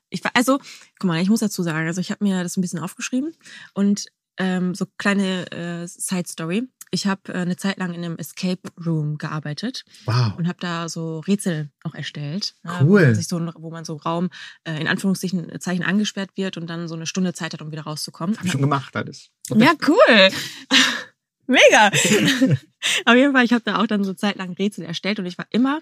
Ich 0.09 0.23
war, 0.23 0.31
also, 0.33 0.59
guck 0.99 1.07
mal, 1.07 1.21
ich 1.21 1.29
muss 1.29 1.39
dazu 1.39 1.63
sagen, 1.63 1.87
also 1.87 2.01
ich 2.01 2.11
habe 2.11 2.23
mir 2.23 2.43
das 2.43 2.57
ein 2.57 2.61
bisschen 2.61 2.79
aufgeschrieben 2.79 3.33
und 3.73 4.05
ähm, 4.37 4.73
so 4.73 4.85
kleine 4.97 5.51
äh, 5.51 5.87
Side 5.87 6.27
Story. 6.27 6.67
Ich 6.91 7.05
habe 7.07 7.33
äh, 7.33 7.37
eine 7.37 7.55
Zeit 7.55 7.77
lang 7.77 7.93
in 7.93 8.03
einem 8.03 8.17
Escape 8.17 8.61
Room 8.85 9.17
gearbeitet 9.17 9.83
Wow. 10.05 10.33
und 10.37 10.47
habe 10.47 10.57
da 10.59 10.89
so 10.89 11.19
Rätsel 11.19 11.69
auch 11.83 11.93
erstellt. 11.93 12.55
ne, 12.63 12.71
Cool. 12.81 12.87
Wo 13.01 13.05
man, 13.05 13.15
sich 13.15 13.27
so, 13.27 13.39
wo 13.57 13.69
man 13.71 13.85
so 13.85 13.95
Raum 13.97 14.29
äh, 14.63 14.79
in 14.79 14.87
Anführungszeichen 14.87 15.59
Zeichen 15.59 15.83
angesperrt 15.83 16.31
wird 16.35 16.57
und 16.57 16.67
dann 16.67 16.87
so 16.87 16.95
eine 16.95 17.05
Stunde 17.05 17.33
Zeit 17.33 17.53
hat, 17.53 17.61
um 17.61 17.71
wieder 17.71 17.83
rauszukommen. 17.83 18.37
Hab 18.37 18.45
ich 18.45 18.51
schon 18.51 18.61
gemacht 18.61 18.95
alles. 18.95 19.29
Ja, 19.55 19.73
cool. 19.87 20.29
Mega. 21.47 21.87
Auf 23.05 23.15
jeden 23.15 23.33
Fall, 23.33 23.43
ich 23.43 23.53
habe 23.53 23.63
da 23.65 23.81
auch 23.81 23.87
dann 23.87 24.03
so 24.03 24.13
zeitlang 24.13 24.53
Rätsel 24.53 24.85
erstellt 24.85 25.17
und 25.19 25.25
ich 25.25 25.37
war 25.39 25.47
immer 25.49 25.81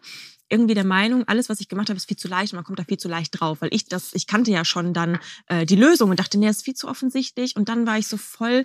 irgendwie 0.49 0.73
der 0.75 0.85
Meinung, 0.85 1.27
alles, 1.27 1.49
was 1.49 1.59
ich 1.59 1.67
gemacht 1.67 1.89
habe, 1.89 1.97
ist 1.97 2.07
viel 2.07 2.15
zu 2.15 2.29
leicht 2.29 2.53
und 2.53 2.57
man 2.57 2.63
kommt 2.63 2.79
da 2.79 2.85
viel 2.85 2.97
zu 2.97 3.09
leicht 3.09 3.37
drauf, 3.37 3.59
weil 3.61 3.73
ich 3.73 3.85
das, 3.85 4.13
ich 4.13 4.27
kannte 4.27 4.49
ja 4.49 4.63
schon 4.63 4.93
dann 4.93 5.19
äh, 5.47 5.65
die 5.65 5.75
Lösung 5.75 6.09
und 6.09 6.19
dachte, 6.21 6.37
nee, 6.39 6.47
das 6.47 6.57
ist 6.57 6.63
viel 6.63 6.73
zu 6.75 6.87
offensichtlich 6.87 7.57
und 7.57 7.67
dann 7.67 7.85
war 7.85 7.97
ich 7.97 8.07
so 8.07 8.15
voll 8.15 8.63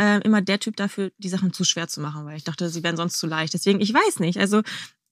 äh, 0.00 0.20
immer 0.24 0.40
der 0.40 0.58
Typ 0.58 0.76
dafür, 0.76 1.12
die 1.18 1.28
Sachen 1.28 1.52
zu 1.52 1.62
schwer 1.64 1.86
zu 1.86 2.00
machen, 2.00 2.24
weil 2.24 2.36
ich 2.36 2.44
dachte, 2.44 2.70
sie 2.70 2.82
wären 2.82 2.96
sonst 2.96 3.18
zu 3.18 3.26
leicht. 3.26 3.52
Deswegen, 3.52 3.80
ich 3.80 3.92
weiß 3.92 4.18
nicht, 4.20 4.38
also 4.38 4.62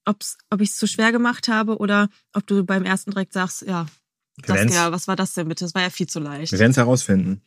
ob's, 0.05 0.37
ob 0.49 0.61
ich 0.61 0.69
es 0.69 0.77
zu 0.77 0.87
schwer 0.87 1.11
gemacht 1.11 1.47
habe 1.47 1.77
oder 1.77 2.09
ob 2.33 2.47
du 2.47 2.63
beim 2.65 2.83
ersten 2.85 3.11
direkt 3.11 3.33
sagst, 3.33 3.61
ja, 3.61 3.85
Saskia, 4.45 4.91
was 4.91 5.07
war 5.07 5.15
das 5.15 5.33
denn 5.33 5.47
bitte? 5.47 5.65
Das 5.65 5.75
war 5.75 5.81
ja 5.83 5.89
viel 5.89 6.07
zu 6.07 6.19
leicht. 6.19 6.51
Wir 6.51 6.59
werden 6.59 6.71
es 6.71 6.77
herausfinden. 6.77 7.41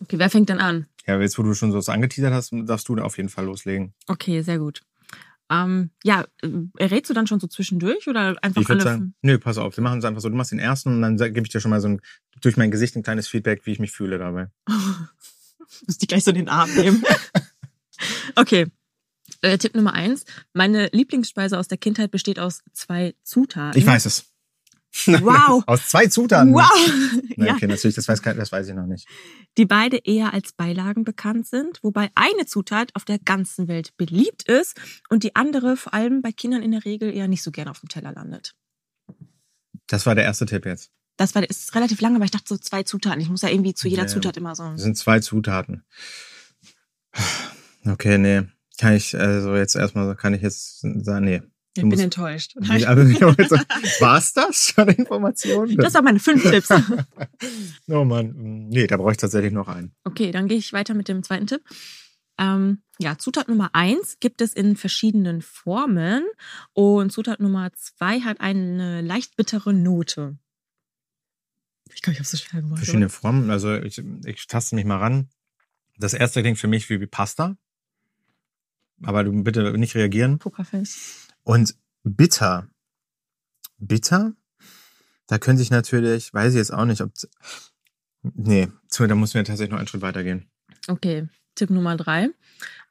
Okay, 0.00 0.18
wer 0.18 0.28
fängt 0.28 0.48
denn 0.48 0.58
an? 0.58 0.86
Ja, 1.06 1.18
jetzt, 1.20 1.38
wo 1.38 1.42
du 1.42 1.54
schon 1.54 1.72
so 1.72 1.90
angeteasert 1.90 2.32
hast, 2.34 2.50
darfst 2.52 2.88
du 2.88 2.96
auf 2.98 3.16
jeden 3.16 3.28
Fall 3.28 3.46
loslegen. 3.46 3.94
Okay, 4.08 4.42
sehr 4.42 4.58
gut. 4.58 4.82
Ähm, 5.48 5.90
ja, 6.02 6.26
äh, 6.42 6.48
errätst 6.76 7.08
du 7.08 7.14
dann 7.14 7.28
schon 7.28 7.38
so 7.38 7.46
zwischendurch 7.46 8.08
oder 8.08 8.36
einfach 8.42 8.60
Ich 8.60 8.68
würde 8.68 8.82
alle? 8.82 8.90
sagen, 8.90 9.14
nö, 9.22 9.38
pass 9.38 9.58
auf, 9.58 9.76
wir 9.76 9.84
machen 9.84 10.00
es 10.00 10.04
einfach 10.04 10.20
so. 10.20 10.28
Du 10.28 10.34
machst 10.34 10.50
den 10.50 10.58
ersten 10.58 10.90
und 10.90 11.02
dann 11.02 11.16
gebe 11.16 11.46
ich 11.46 11.50
dir 11.50 11.60
schon 11.60 11.70
mal 11.70 11.80
so 11.80 11.88
ein, 11.88 12.00
durch 12.40 12.56
mein 12.56 12.72
Gesicht 12.72 12.96
ein 12.96 13.04
kleines 13.04 13.28
Feedback, 13.28 13.64
wie 13.64 13.70
ich 13.72 13.78
mich 13.78 13.92
fühle 13.92 14.18
dabei. 14.18 14.48
Muss 15.86 15.98
die 15.98 16.06
gleich 16.06 16.24
so 16.24 16.30
in 16.30 16.36
den 16.36 16.48
Arm 16.48 16.72
nehmen. 16.74 17.04
okay. 18.36 18.66
Äh, 19.42 19.58
Tipp 19.58 19.74
Nummer 19.74 19.92
eins. 19.92 20.24
Meine 20.52 20.88
Lieblingsspeise 20.92 21.58
aus 21.58 21.68
der 21.68 21.78
Kindheit 21.78 22.10
besteht 22.10 22.38
aus 22.38 22.62
zwei 22.72 23.14
Zutaten. 23.22 23.78
Ich 23.78 23.86
weiß 23.86 24.06
es. 24.06 24.24
Wow. 25.04 25.62
Aus 25.66 25.88
zwei 25.88 26.06
Zutaten. 26.06 26.54
Wow. 26.54 26.70
Nein, 27.36 27.48
ja, 27.48 27.54
okay, 27.54 27.66
natürlich, 27.66 27.94
das 27.96 28.08
weiß, 28.08 28.22
das 28.22 28.50
weiß 28.50 28.68
ich 28.68 28.74
noch 28.74 28.86
nicht. 28.86 29.06
die 29.58 29.66
beide 29.66 29.98
eher 29.98 30.32
als 30.32 30.52
Beilagen 30.52 31.04
bekannt 31.04 31.46
sind, 31.46 31.82
wobei 31.82 32.10
eine 32.14 32.46
Zutat 32.46 32.94
auf 32.94 33.04
der 33.04 33.18
ganzen 33.18 33.68
Welt 33.68 33.96
beliebt 33.96 34.48
ist 34.48 34.80
und 35.10 35.22
die 35.22 35.36
andere 35.36 35.76
vor 35.76 35.92
allem 35.92 36.22
bei 36.22 36.32
Kindern 36.32 36.62
in 36.62 36.70
der 36.70 36.84
Regel 36.84 37.14
eher 37.14 37.28
nicht 37.28 37.42
so 37.42 37.50
gerne 37.50 37.70
auf 37.70 37.80
dem 37.80 37.88
Teller 37.88 38.12
landet. 38.12 38.54
Das 39.86 40.06
war 40.06 40.14
der 40.14 40.24
erste 40.24 40.46
Tipp 40.46 40.64
jetzt. 40.64 40.90
Das 41.16 41.34
war 41.34 41.48
ist 41.48 41.74
relativ 41.74 42.00
lange, 42.00 42.16
aber 42.16 42.24
ich 42.24 42.30
dachte 42.30 42.46
so 42.48 42.58
zwei 42.58 42.82
Zutaten. 42.82 43.20
Ich 43.20 43.28
muss 43.30 43.42
ja 43.42 43.48
irgendwie 43.48 43.74
zu 43.74 43.88
jeder 43.88 44.02
Ja, 44.02 44.08
Zutat 44.08 44.36
immer 44.36 44.54
so. 44.54 44.64
Das 44.64 44.82
sind 44.82 44.96
zwei 44.98 45.20
Zutaten. 45.20 45.82
Okay, 47.86 48.18
nee. 48.18 48.42
Kann 48.78 48.94
ich, 48.94 49.18
also 49.18 49.54
jetzt 49.56 49.74
erstmal, 49.76 50.14
kann 50.16 50.34
ich 50.34 50.42
jetzt 50.42 50.80
sagen, 50.80 51.24
nee. 51.24 51.42
Ich 51.74 51.82
bin 51.82 51.90
musst- 51.90 52.02
enttäuscht. 52.02 52.56
War 52.56 54.18
es 54.18 54.32
das 54.32 54.74
an 54.76 54.88
Informationen? 54.88 55.76
Das 55.76 55.92
waren 55.94 56.04
meine 56.04 56.18
fünf 56.18 56.42
Tipps. 56.42 56.70
oh 57.88 58.04
Mann, 58.04 58.68
nee, 58.68 58.86
da 58.86 58.96
brauche 58.96 59.12
ich 59.12 59.18
tatsächlich 59.18 59.52
noch 59.52 59.68
einen. 59.68 59.94
Okay, 60.04 60.30
dann 60.32 60.48
gehe 60.48 60.56
ich 60.56 60.72
weiter 60.72 60.94
mit 60.94 61.08
dem 61.08 61.22
zweiten 61.22 61.46
Tipp. 61.46 61.62
Ähm, 62.38 62.82
ja, 62.98 63.18
Zutat 63.18 63.48
Nummer 63.48 63.70
eins 63.74 64.18
gibt 64.20 64.40
es 64.40 64.54
in 64.54 64.76
verschiedenen 64.76 65.42
Formen 65.42 66.22
und 66.72 67.12
Zutat 67.12 67.40
Nummer 67.40 67.70
zwei 67.74 68.20
hat 68.20 68.40
eine 68.40 69.02
leicht 69.02 69.36
bittere 69.36 69.74
Note. 69.74 70.38
Ich 71.96 72.02
glaube, 72.02 72.12
ich 72.12 72.18
habe 72.20 72.28
so 72.28 72.36
schwer 72.36 72.60
gemacht. 72.60 72.78
Verschiedene 72.78 73.08
Formen, 73.08 73.50
also 73.50 73.74
ich, 73.74 74.02
ich 74.26 74.46
taste 74.46 74.74
mich 74.74 74.84
mal 74.84 74.98
ran. 74.98 75.30
Das 75.96 76.12
erste 76.12 76.42
klingt 76.42 76.58
für 76.58 76.68
mich 76.68 76.90
wie, 76.90 77.00
wie 77.00 77.06
Pasta. 77.06 77.56
Aber 79.02 79.24
du 79.24 79.42
bitte 79.42 79.76
nicht 79.78 79.94
reagieren. 79.94 80.38
Pokerface. 80.38 81.26
Und 81.42 81.74
bitter. 82.04 82.68
Bitter? 83.78 84.34
Da 85.26 85.38
könnte 85.38 85.62
ich 85.62 85.70
natürlich, 85.70 86.34
weiß 86.34 86.52
ich 86.52 86.58
jetzt 86.58 86.72
auch 86.72 86.84
nicht, 86.84 87.00
ob. 87.00 87.12
Nee, 88.22 88.68
da 88.90 89.14
muss 89.14 89.32
mir 89.32 89.44
tatsächlich 89.44 89.70
noch 89.70 89.78
einen 89.78 89.88
Schritt 89.88 90.02
weitergehen. 90.02 90.50
Okay, 90.88 91.28
Tipp 91.54 91.70
Nummer 91.70 91.96
drei. 91.96 92.28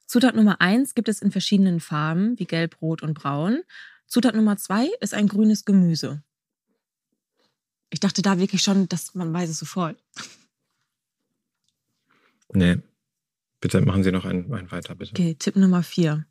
Zutat 0.08 0.36
Nummer 0.36 0.62
eins 0.62 0.95
gibt 0.95 1.10
es 1.10 1.21
in 1.21 1.32
verschiedenen 1.32 1.80
Farben, 1.80 2.39
wie 2.39 2.45
gelb, 2.45 2.82
rot 2.82 3.03
und 3.03 3.13
braun. 3.13 3.62
Zutat 4.08 4.36
Nummer 4.36 4.58
zwei 4.58 4.89
ist 4.99 5.13
ein 5.13 5.27
grünes 5.27 5.63
Gemüse. 5.63 6.23
Ich 7.95 8.01
dachte 8.01 8.21
da 8.21 8.38
wirklich 8.38 8.62
schon, 8.62 8.89
dass 8.89 9.15
man 9.15 9.31
weiß 9.31 9.49
es 9.49 9.58
sofort. 9.58 9.95
Nee. 12.51 12.79
Bitte 13.62 13.79
machen 13.79 14.03
Sie 14.03 14.12
noch 14.12 14.25
einen, 14.25 14.53
einen 14.53 14.69
weiter, 14.69 14.95
bitte. 14.95 15.12
Okay, 15.13 15.36
Tipp 15.36 15.55
Nummer 15.55 15.81
vier. 15.81 16.25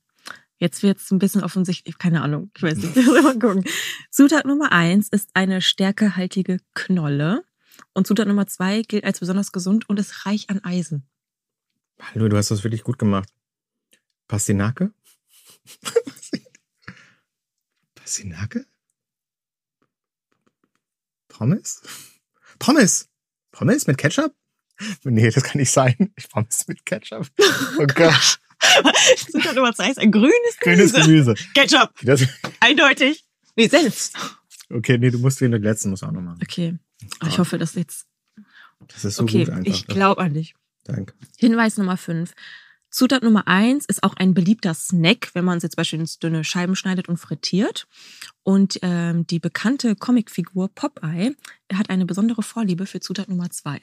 Jetzt 0.59 0.83
wird 0.83 0.98
es 0.98 1.11
ein 1.11 1.18
bisschen 1.18 1.42
offensichtlich, 1.42 1.96
keine 1.96 2.20
Ahnung, 2.20 2.50
ich 2.55 2.62
weiß 2.62 2.77
nicht, 2.77 2.96
mal 3.22 3.38
gucken. 3.38 3.64
Zutat 4.11 4.44
Nummer 4.44 4.72
eins 4.72 5.09
ist 5.09 5.31
eine 5.33 5.62
stärkehaltige 5.62 6.59
Knolle 6.74 7.46
und 7.94 8.07
Zutat 8.07 8.29
Nummer 8.29 8.46
zwei 8.46 8.83
gilt 8.83 9.05
als 9.05 9.20
besonders 9.20 9.50
gesund 9.50 9.88
und 9.88 9.98
ist 9.98 10.27
reich 10.27 10.50
an 10.50 10.62
Eisen. 10.64 11.09
Hallo, 11.98 12.29
du 12.29 12.37
hast 12.37 12.50
das 12.50 12.62
wirklich 12.62 12.83
gut 12.83 12.98
gemacht. 12.98 13.31
Pastinake? 14.29 14.92
Pastinake? 17.94 18.66
Pommes? 21.38 21.83
Pommes! 22.59 23.09
Pommes 23.53 23.87
mit 23.87 23.99
Ketchup? 23.99 24.33
Nee, 25.05 25.31
das 25.31 25.42
kann 25.42 25.59
nicht 25.59 25.70
sein. 25.70 26.12
Ich 26.16 26.29
Pommes 26.31 26.66
mit 26.68 26.85
Ketchup. 26.87 27.27
Oh 27.79 27.87
Gott. 27.94 28.38
Zutat 29.31 29.55
Nummer 29.55 29.75
zwei 29.75 29.90
ist 29.90 29.99
ein 29.99 30.11
grünes 30.12 30.33
Grünes 30.61 30.92
Gemüse. 30.92 31.35
Gemüse. 31.35 31.35
Ketchup, 31.55 31.90
Das, 32.03 32.23
eindeutig. 32.61 33.25
Nee, 33.57 33.68
Senf. 33.68 34.12
okay, 34.70 34.97
nee, 34.99 35.11
du 35.11 35.18
musst 35.18 35.40
den 35.40 35.53
letzten 35.53 35.90
muss 35.90 36.03
auch 36.03 36.11
noch 36.12 36.23
machen. 36.23 36.38
Okay, 36.42 36.79
Oh, 37.23 37.27
ich 37.29 37.38
hoffe, 37.38 37.59
dass 37.59 37.75
jetzt. 37.75 38.07
Das 38.88 39.05
ist 39.05 39.16
so 39.16 39.25
Okay, 39.25 39.44
gut 39.44 39.51
einfach. 39.55 39.66
ich 39.73 39.87
glaube 39.87 40.20
an 40.23 40.35
dich. 40.35 40.55
Danke. 40.85 41.14
Hinweis 41.37 41.77
Nummer 41.77 41.97
5. 41.97 42.33
Zutat 42.94 43.24
Nummer 43.24 43.48
1 43.48 43.87
ist 43.87 44.04
auch 44.04 44.14
ein 44.14 44.35
beliebter 44.35 44.72
Snack, 44.72 45.35
wenn 45.35 45.44
man 45.44 45.57
es 45.57 45.64
jetzt 45.64 45.74
beispielsweise 45.74 46.14
in 46.14 46.20
dünne 46.20 46.44
Scheiben 46.44 46.76
schneidet 46.76 47.09
und 47.09 47.16
frittiert. 47.16 47.88
Und 48.44 48.78
ähm, 48.83 49.26
die 49.26 49.40
bekannte 49.40 49.96
Comicfigur 49.96 50.68
Popeye 50.72 51.35
hat 51.72 51.90
eine 51.90 52.07
besondere 52.07 52.44
Vorliebe 52.44 52.87
für 52.87 53.00
Zutat 53.00 53.28
Nummer 53.28 53.50
2. 53.50 53.80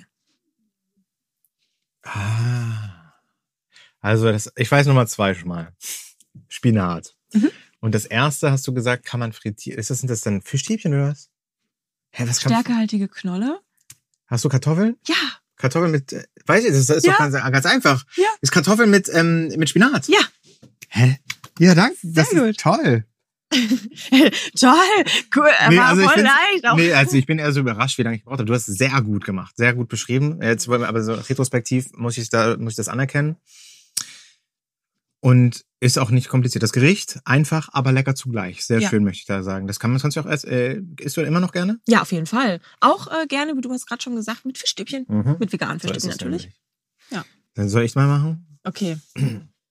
Ah. 2.04 3.12
Also, 4.00 4.32
das, 4.32 4.50
ich 4.56 4.72
weiß 4.72 4.88
Nummer 4.88 5.06
zwei 5.08 5.34
schon 5.34 5.50
mal. 5.50 5.76
Spinat. 6.48 7.14
Mhm. 7.34 7.52
Und 7.82 7.94
das 7.94 8.06
erste 8.06 8.50
hast 8.50 8.66
du 8.66 8.74
gesagt, 8.74 9.04
kann 9.06 9.20
man 9.20 9.34
frittieren. 9.34 9.78
Ist 9.78 9.90
das, 9.90 10.00
sind 10.00 10.10
das 10.10 10.22
dann 10.22 10.42
Fischstäbchen 10.42 10.94
oder 10.94 11.10
was? 11.10 11.30
Hä, 12.12 12.24
was 12.30 12.40
kann, 12.40 12.54
Stärkehaltige 12.54 13.10
Knolle? 13.10 13.60
Hast 14.28 14.46
du 14.46 14.48
Kartoffeln? 14.48 14.96
Ja, 15.06 15.41
Kartoffeln 15.62 15.92
mit, 15.92 16.12
äh, 16.14 16.24
weiß 16.46 16.64
ich, 16.66 16.72
das 16.72 16.90
ist 16.90 17.06
Ja. 17.06 17.14
doch 17.14 17.20
ganz, 17.20 17.34
ganz 17.34 17.66
einfach. 17.66 18.04
Ja. 18.16 18.28
Ist 18.42 18.52
Kartoffeln 18.52 18.90
mit, 18.90 19.10
ähm, 19.14 19.48
mit 19.58 19.70
Spinat. 19.70 20.08
ja. 20.08 20.20
Hä? 20.90 21.20
Ja, 21.60 21.74
danke. 21.76 21.96
Das 22.04 22.30
Sehr 22.32 22.46
ist 22.50 22.60
toll. 22.60 23.06
Toll, 24.60 24.72
cool, 25.36 25.50
Nee, 25.70 25.78
war 25.78 25.88
also 25.88 26.02
ich 26.02 26.10
voll 26.10 26.22
leicht. 26.22 26.66
Auch. 26.66 26.78
Nee, 26.78 26.94
also 26.94 27.18
ich 27.18 27.26
bin 27.26 27.38
eher 27.38 27.52
so 27.52 27.60
überrascht, 27.60 27.98
wie 27.98 28.04
lange 28.04 28.16
ich 28.16 28.22
gebraucht 28.22 28.40
habe. 28.40 28.46
Du 28.46 28.54
hast 28.54 28.70
es 28.70 28.78
sehr 28.78 29.02
gut 29.02 29.26
gemacht, 29.26 29.56
sehr 29.58 29.74
gut 29.74 29.90
beschrieben. 29.90 30.40
Jetzt, 30.42 30.70
aber 30.70 31.04
so 31.04 31.14
retrospektiv 31.14 31.88
muss 31.94 32.18
ich 32.18 32.30
da, 32.30 32.56
muss 32.58 32.74
ich 32.74 32.78
das 32.78 32.88
anerkennen. 32.88 33.36
Und 35.22 35.64
ist 35.80 35.98
auch 35.98 36.10
nicht 36.12 36.30
kompliziert. 36.30 36.64
Das 36.64 36.74
Gericht 36.74 37.20
einfach, 37.26 37.70
aber 37.74 37.92
lecker 37.92 38.16
zugleich. 38.16 38.66
Sehr 38.66 38.80
Ja. 38.82 38.90
schön, 38.90 39.04
möchte 39.04 39.20
ich 39.22 39.26
da 39.26 39.42
sagen. 39.44 39.68
Das 39.68 39.80
kann 39.80 39.92
man 39.92 40.00
sonst 40.00 40.18
auch 40.18 40.26
erst, 40.26 40.46
äh, 40.46 40.82
isst 41.00 41.16
du 41.18 41.22
immer 41.22 41.40
noch 41.40 41.52
gerne? 41.54 41.80
Ja, 41.88 42.02
auf 42.02 42.12
jeden 42.12 42.26
Fall. 42.26 42.60
Auch 42.80 43.08
äh, 43.08 43.26
gerne, 43.28 43.56
wie 43.56 43.62
du 43.62 43.72
hast 43.72 43.88
gerade 43.88 44.02
schon 44.02 44.16
gesagt, 44.16 44.46
mit 44.46 44.58
Fischstäbchen. 44.58 45.06
Mhm. 45.08 45.38
Mit 45.40 45.54
veganen 45.54 45.80
So 45.80 45.88
Fischstäbchen 45.88 46.10
es 46.12 46.18
natürlich. 46.18 46.52
Ja. 47.10 47.24
Dann 47.56 47.70
soll 47.70 47.84
ich 47.84 47.96
mal 47.96 48.08
machen? 48.08 48.60
Okay. 48.64 48.98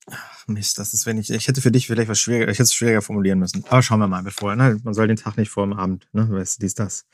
Ach, 0.06 0.48
Mist, 0.48 0.78
das 0.78 0.94
ist, 0.94 1.06
wenn 1.06 1.18
ich, 1.18 1.30
ich 1.30 1.46
hätte 1.46 1.60
für 1.60 1.70
dich 1.70 1.86
vielleicht 1.86 2.08
was 2.08 2.18
schwieriger, 2.18 2.46
ich 2.46 2.54
hätte 2.58 2.64
es 2.64 2.74
schwieriger 2.74 3.02
formulieren 3.02 3.38
müssen. 3.38 3.64
Aber 3.68 3.82
schauen 3.82 4.00
wir 4.00 4.08
mal, 4.08 4.22
bevor, 4.24 4.56
ne? 4.56 4.80
Man 4.82 4.94
soll 4.94 5.06
den 5.06 5.16
Tag 5.16 5.36
nicht 5.36 5.50
vor 5.50 5.64
dem 5.66 5.74
Abend, 5.74 6.08
ne? 6.12 6.28
Weißt 6.30 6.58
du, 6.58 6.60
dies, 6.64 6.74
das. 6.74 7.06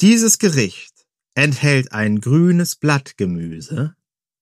Dieses 0.00 0.38
Gericht 0.38 1.06
enthält 1.34 1.92
ein 1.92 2.20
grünes 2.20 2.76
Blattgemüse, 2.76 3.94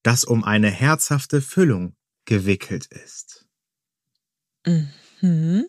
das 0.03 0.23
um 0.23 0.43
eine 0.43 0.69
herzhafte 0.69 1.41
Füllung 1.41 1.95
gewickelt 2.25 2.87
ist. 2.87 3.45
Mhm. 4.65 5.67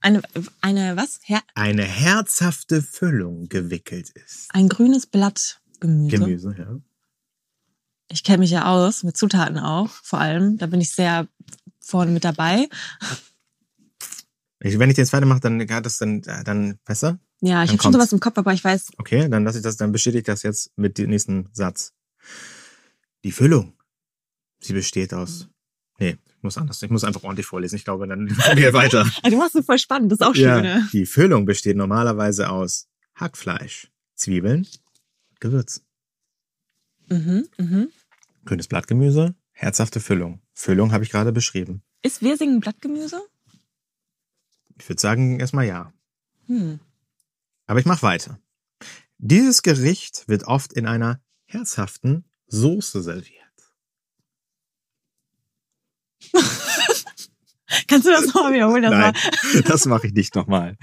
Eine, 0.00 0.22
eine 0.60 0.96
was? 0.96 1.20
Her 1.24 1.42
Eine 1.54 1.84
herzhafte 1.84 2.82
Füllung 2.82 3.48
gewickelt 3.48 4.10
ist. 4.10 4.48
ein 4.50 4.68
grünes 4.68 5.06
Blatt 5.06 5.60
Gemüse. 5.80 6.18
Gemüse, 6.18 6.54
ja. 6.58 6.80
Ich 8.08 8.22
kenne 8.22 8.38
mich 8.38 8.50
ja 8.50 8.66
aus, 8.66 9.02
mit 9.02 9.16
Zutaten 9.16 9.58
auch, 9.58 9.90
vor 9.90 10.20
allem. 10.20 10.58
Da 10.58 10.66
bin 10.66 10.80
ich 10.80 10.92
sehr 10.92 11.26
vorne 11.80 12.12
mit 12.12 12.24
dabei. 12.24 12.68
Wenn 14.60 14.90
ich 14.90 14.96
den 14.96 15.06
zweiten 15.06 15.28
mache, 15.28 15.40
dann 15.40 15.60
hat 15.68 15.84
das 15.86 15.98
dann, 15.98 16.22
äh, 16.22 16.44
dann 16.44 16.78
besser. 16.84 17.18
Ja, 17.40 17.62
ich 17.64 17.70
habe 17.72 17.82
schon 17.82 17.92
sowas 17.92 18.12
im 18.12 18.20
Kopf, 18.20 18.38
aber 18.38 18.52
ich 18.52 18.64
weiß, 18.64 18.92
Okay, 18.96 19.28
dann 19.28 19.44
lasse 19.44 19.58
ich 19.58 19.64
das, 19.64 19.76
dann 19.76 19.92
bestätige 19.92 20.20
ich 20.20 20.24
das 20.24 20.42
jetzt 20.42 20.72
mit 20.76 20.98
dem 20.98 21.10
nächsten 21.10 21.50
Satz. 21.52 21.92
Die 23.24 23.32
Füllung. 23.32 23.74
Sie 24.60 24.72
besteht 24.72 25.12
aus. 25.12 25.48
Nee, 25.98 26.16
ich 26.36 26.42
muss 26.42 26.58
anders. 26.58 26.82
Ich 26.82 26.90
muss 26.90 27.04
einfach 27.04 27.22
ordentlich 27.22 27.46
vorlesen. 27.46 27.76
Ich 27.76 27.84
glaube, 27.84 28.06
dann 28.06 28.28
kommen 28.36 28.56
wir 28.58 28.72
weiter. 28.72 29.10
Ah, 29.22 29.30
du 29.30 29.36
machst 29.36 29.54
es 29.56 29.64
voll 29.66 29.78
spannend, 29.78 30.12
das 30.12 30.20
ist 30.20 30.26
auch 30.26 30.34
schön. 30.34 30.62
Ne? 30.62 30.88
Die 30.92 31.06
Füllung 31.06 31.44
besteht 31.46 31.76
normalerweise 31.76 32.50
aus 32.50 32.88
Hackfleisch, 33.14 33.90
Zwiebeln, 34.14 34.66
Gewürz, 35.40 35.82
Mhm, 37.08 37.46
mhm. 37.56 37.88
grünes 38.44 38.66
Blattgemüse, 38.68 39.34
herzhafte 39.52 40.00
Füllung. 40.00 40.40
Füllung 40.52 40.92
habe 40.92 41.04
ich 41.04 41.10
gerade 41.10 41.32
beschrieben. 41.32 41.82
Ist 42.02 42.20
Wirsing 42.22 42.54
ein 42.54 42.60
Blattgemüse? 42.60 43.20
Ich 44.78 44.88
würde 44.88 45.00
sagen, 45.00 45.38
erstmal 45.40 45.66
ja. 45.66 45.92
Hm. 46.46 46.80
Aber 47.66 47.78
ich 47.80 47.86
mache 47.86 48.02
weiter. 48.02 48.38
Dieses 49.18 49.62
Gericht 49.62 50.28
wird 50.28 50.44
oft 50.44 50.72
in 50.72 50.86
einer 50.86 51.20
herzhaften 51.46 52.24
Soße 52.48 53.02
serviert. 53.02 53.45
Kannst 57.88 58.06
du 58.06 58.10
das 58.10 58.26
nochmal 58.26 58.54
wiederholen? 58.54 58.82
Das 58.82 58.92
Nein, 58.92 59.14
das 59.66 59.86
mache 59.86 60.06
ich 60.06 60.12
nicht 60.12 60.34
nochmal. 60.34 60.76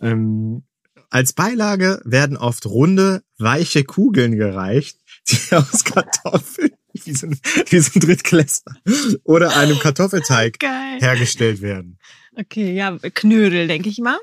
Ähm, 0.00 0.64
als 1.10 1.32
Beilage 1.32 2.02
werden 2.04 2.36
oft 2.36 2.66
runde, 2.66 3.22
weiche 3.38 3.84
Kugeln 3.84 4.36
gereicht, 4.36 4.98
die 5.28 5.38
aus 5.54 5.84
Kartoffeln, 5.84 6.72
wie 6.92 7.14
so 7.14 7.28
ein, 7.28 7.38
wie 7.68 7.78
so 7.78 7.92
ein 7.94 8.00
Drittklässler, 8.00 8.74
oder 9.22 9.56
einem 9.56 9.78
Kartoffelteig 9.78 10.58
geil. 10.58 11.00
hergestellt 11.00 11.62
werden. 11.62 11.98
Okay, 12.34 12.74
ja, 12.74 12.98
Knödel, 12.98 13.68
denke 13.68 13.88
ich 13.88 13.98
mal. 13.98 14.18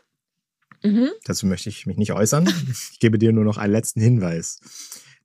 Mhm. 0.84 1.10
Dazu 1.24 1.46
möchte 1.46 1.70
ich 1.70 1.86
mich 1.86 1.98
nicht 1.98 2.12
äußern. 2.12 2.52
Ich 2.72 3.00
gebe 3.00 3.18
dir 3.18 3.32
nur 3.32 3.46
noch 3.46 3.58
einen 3.58 3.72
letzten 3.72 4.02
Hinweis. 4.02 4.60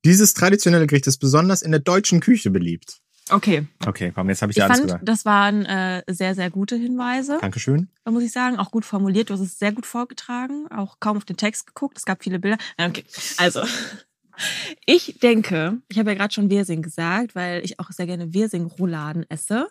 Dieses 0.04 0.34
traditionelle 0.34 0.86
Gericht 0.86 1.06
ist 1.06 1.18
besonders 1.18 1.62
in 1.62 1.72
der 1.72 1.80
deutschen 1.80 2.20
Küche 2.20 2.50
beliebt. 2.50 3.00
Okay. 3.30 3.66
Okay, 3.84 4.12
komm, 4.14 4.28
jetzt 4.28 4.42
habe 4.42 4.52
ich 4.52 4.56
Ich 4.56 4.62
dir 4.62 4.66
alles 4.66 4.78
fand, 4.78 4.86
gesagt. 4.88 5.08
das 5.08 5.24
waren 5.24 5.64
äh, 5.64 6.02
sehr, 6.06 6.34
sehr 6.34 6.50
gute 6.50 6.76
Hinweise, 6.76 7.38
Dankeschön. 7.40 7.88
muss 8.04 8.22
ich 8.22 8.30
sagen. 8.32 8.56
Auch 8.58 8.70
gut 8.70 8.84
formuliert. 8.84 9.30
Du 9.30 9.34
hast 9.34 9.40
es 9.40 9.58
sehr 9.58 9.72
gut 9.72 9.86
vorgetragen. 9.86 10.68
Auch 10.70 11.00
kaum 11.00 11.16
auf 11.16 11.24
den 11.24 11.36
Text 11.36 11.66
geguckt. 11.66 11.98
Es 11.98 12.04
gab 12.04 12.22
viele 12.22 12.38
Bilder. 12.38 12.58
Okay, 12.78 13.04
also. 13.38 13.62
Ich 14.84 15.18
denke, 15.22 15.78
ich 15.88 15.98
habe 15.98 16.10
ja 16.10 16.14
gerade 16.14 16.34
schon 16.34 16.50
Wirsing 16.50 16.82
gesagt, 16.82 17.34
weil 17.34 17.64
ich 17.64 17.80
auch 17.80 17.90
sehr 17.90 18.04
gerne 18.04 18.34
Wirsing-Rouladen 18.34 19.24
esse, 19.30 19.68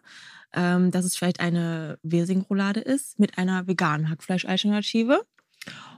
ähm, 0.53 0.89
dass 0.89 1.05
es 1.05 1.15
vielleicht 1.15 1.39
eine 1.39 1.99
Wirsing-Roulade 2.01 2.79
ist 2.79 3.19
mit 3.19 3.37
einer 3.37 3.67
veganen 3.67 4.09
Hackfleischalternative 4.09 5.23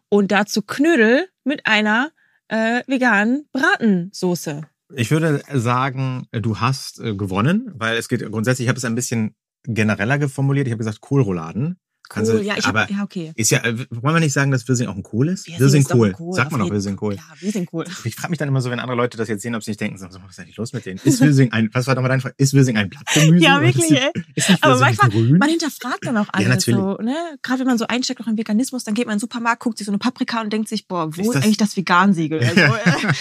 und 0.10 0.34
dazu 0.34 0.62
Knödel 0.64 1.30
mit 1.46 1.66
einer 1.66 2.12
äh, 2.50 2.84
veganen 2.88 3.48
Bratensoße. 3.54 4.64
Ich 4.94 5.12
würde 5.12 5.44
sagen, 5.54 6.28
du 6.32 6.60
hast 6.60 7.00
äh, 7.00 7.16
gewonnen, 7.16 7.72
weil 7.76 7.98
es 7.98 8.08
geht 8.08 8.26
grundsätzlich, 8.32 8.66
ich 8.66 8.70
habe 8.70 8.78
es 8.78 8.86
ein 8.86 8.96
bisschen 8.96 9.36
genereller 9.64 10.18
geformuliert. 10.18 10.68
Ich 10.68 10.72
habe 10.72 10.80
gesagt 10.80 11.02
Kohlrouladen. 11.02 11.78
Du- 12.14 12.22
Cool, 12.22 12.42
ja, 12.42 12.56
ich 12.58 12.66
aber 12.66 12.82
hab, 12.84 12.90
ja, 12.92 13.04
okay. 13.04 13.32
ist 13.36 13.52
ja, 13.52 13.60
äh, 13.64 13.78
wollen 13.90 14.16
wir 14.16 14.20
nicht 14.20 14.34
sagen, 14.34 14.50
dass 14.52 14.68
Wirsing 14.68 14.88
auch 14.88 14.96
ein 14.96 15.04
Kohl 15.04 15.28
ist? 15.30 15.46
Wirsing 15.48 15.60
Wirsing 15.60 15.82
ist 15.82 15.92
doch 15.92 15.96
Kohl. 15.98 16.12
Kohl, 16.14 16.34
Sagt 16.34 16.52
man 16.52 16.62
doch 16.62 16.70
Wirsing 16.70 16.96
Kohl. 16.96 17.16
Ja, 17.16 17.24
Wirsing 17.42 17.68
cool. 17.74 17.86
Ich 18.06 18.16
frage 18.16 18.30
mich 18.30 18.40
dann 18.40 18.48
immer 18.48 18.62
so, 18.62 18.70
wenn 18.72 18.80
andere 18.80 18.96
Leute 18.98 19.18
das 19.18 19.28
jetzt 19.28 19.42
sehen, 19.42 19.56
ob 19.56 19.64
sie 19.64 19.72
nicht 19.72 19.82
denken, 19.82 19.98
so, 19.98 20.06
was 20.06 20.14
ist 20.32 20.40
eigentlich 20.40 20.58
los 20.58 20.74
mit 20.74 20.86
denen? 20.86 21.00
Ist 21.04 21.20
Wirsing 21.22 21.52
ein, 21.52 21.70
was 21.74 21.86
war 21.88 21.96
nochmal 21.96 22.10
deine 22.10 22.22
Frage? 22.22 22.36
Ist 22.38 22.54
Wirsing 22.54 22.78
ein 22.78 22.90
Blattgemüse? 22.90 23.44
Ja, 23.44 23.62
wirklich, 23.62 23.92
ey. 23.92 24.10
ist 24.36 24.50
nicht 24.50 24.64
Aber 24.64 24.80
manchmal, 24.80 25.10
grün? 25.10 25.38
man 25.38 25.50
hinterfragt 25.50 26.06
dann 26.06 26.18
auch 26.18 26.28
alles 26.32 26.48
natürlich. 26.48 26.80
so, 26.80 26.98
ne? 27.04 27.16
Gerade 27.44 27.60
wenn 27.60 27.68
man 27.68 27.78
so 27.78 27.86
einsteckt 27.88 28.22
auch 28.22 28.28
im 28.28 28.38
Veganismus, 28.38 28.84
dann 28.84 28.94
geht 28.94 29.06
man 29.06 29.14
in 29.14 29.18
den 29.18 29.22
Supermarkt, 29.22 29.62
guckt 29.62 29.78
sich 29.78 29.86
so 29.86 29.92
eine 29.92 30.00
Paprika 30.00 30.42
und 30.42 30.52
denkt 30.54 30.70
sich, 30.70 30.88
boah, 30.88 31.08
wo 31.16 31.22
Ist 31.22 31.28
ist, 31.28 31.36
das- 31.36 31.44
eigentlich 31.44 31.58
das 31.58 31.76
Vegan-Siegel? 31.78 32.40
Also, 32.44 32.60
äh, 32.62 33.14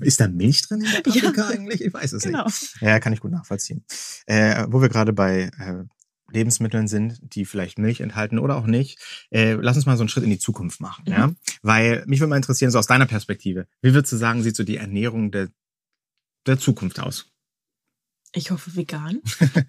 Ist 0.00 0.20
da 0.20 0.28
Milch 0.28 0.62
drin 0.68 0.80
in 0.82 0.90
der 0.92 1.00
Paprika 1.00 1.32
Ja. 1.42 1.48
eigentlich? 1.48 1.80
Ich 1.80 1.92
weiß 1.92 2.12
es 2.12 2.22
genau. 2.24 2.44
nicht. 2.44 2.76
Ja, 2.80 2.98
kann 3.00 3.12
ich 3.12 3.20
gut 3.20 3.30
nachvollziehen. 3.30 3.84
Äh, 4.26 4.64
wo 4.68 4.80
wir 4.80 4.88
gerade 4.88 5.12
bei 5.12 5.50
äh, 5.58 5.84
Lebensmitteln 6.34 6.88
sind, 6.88 7.18
die 7.22 7.44
vielleicht 7.44 7.78
Milch 7.78 8.00
enthalten 8.00 8.38
oder 8.38 8.56
auch 8.56 8.66
nicht, 8.66 8.98
äh, 9.30 9.52
lass 9.52 9.76
uns 9.76 9.86
mal 9.86 9.96
so 9.96 10.02
einen 10.02 10.08
Schritt 10.08 10.24
in 10.24 10.30
die 10.30 10.38
Zukunft 10.38 10.80
machen. 10.80 11.04
Mhm. 11.06 11.12
Ja? 11.12 11.32
Weil 11.62 12.04
mich 12.06 12.20
würde 12.20 12.30
mal 12.30 12.36
interessieren, 12.36 12.70
so 12.70 12.78
aus 12.78 12.86
deiner 12.86 13.06
Perspektive, 13.06 13.66
wie 13.80 13.94
würdest 13.94 14.12
du 14.12 14.16
sagen, 14.16 14.42
sieht 14.42 14.56
so 14.56 14.64
die 14.64 14.76
Ernährung 14.76 15.30
der, 15.30 15.48
der 16.46 16.58
Zukunft 16.58 17.00
aus? 17.00 17.33
Ich 18.36 18.50
hoffe 18.50 18.74
vegan. 18.74 19.20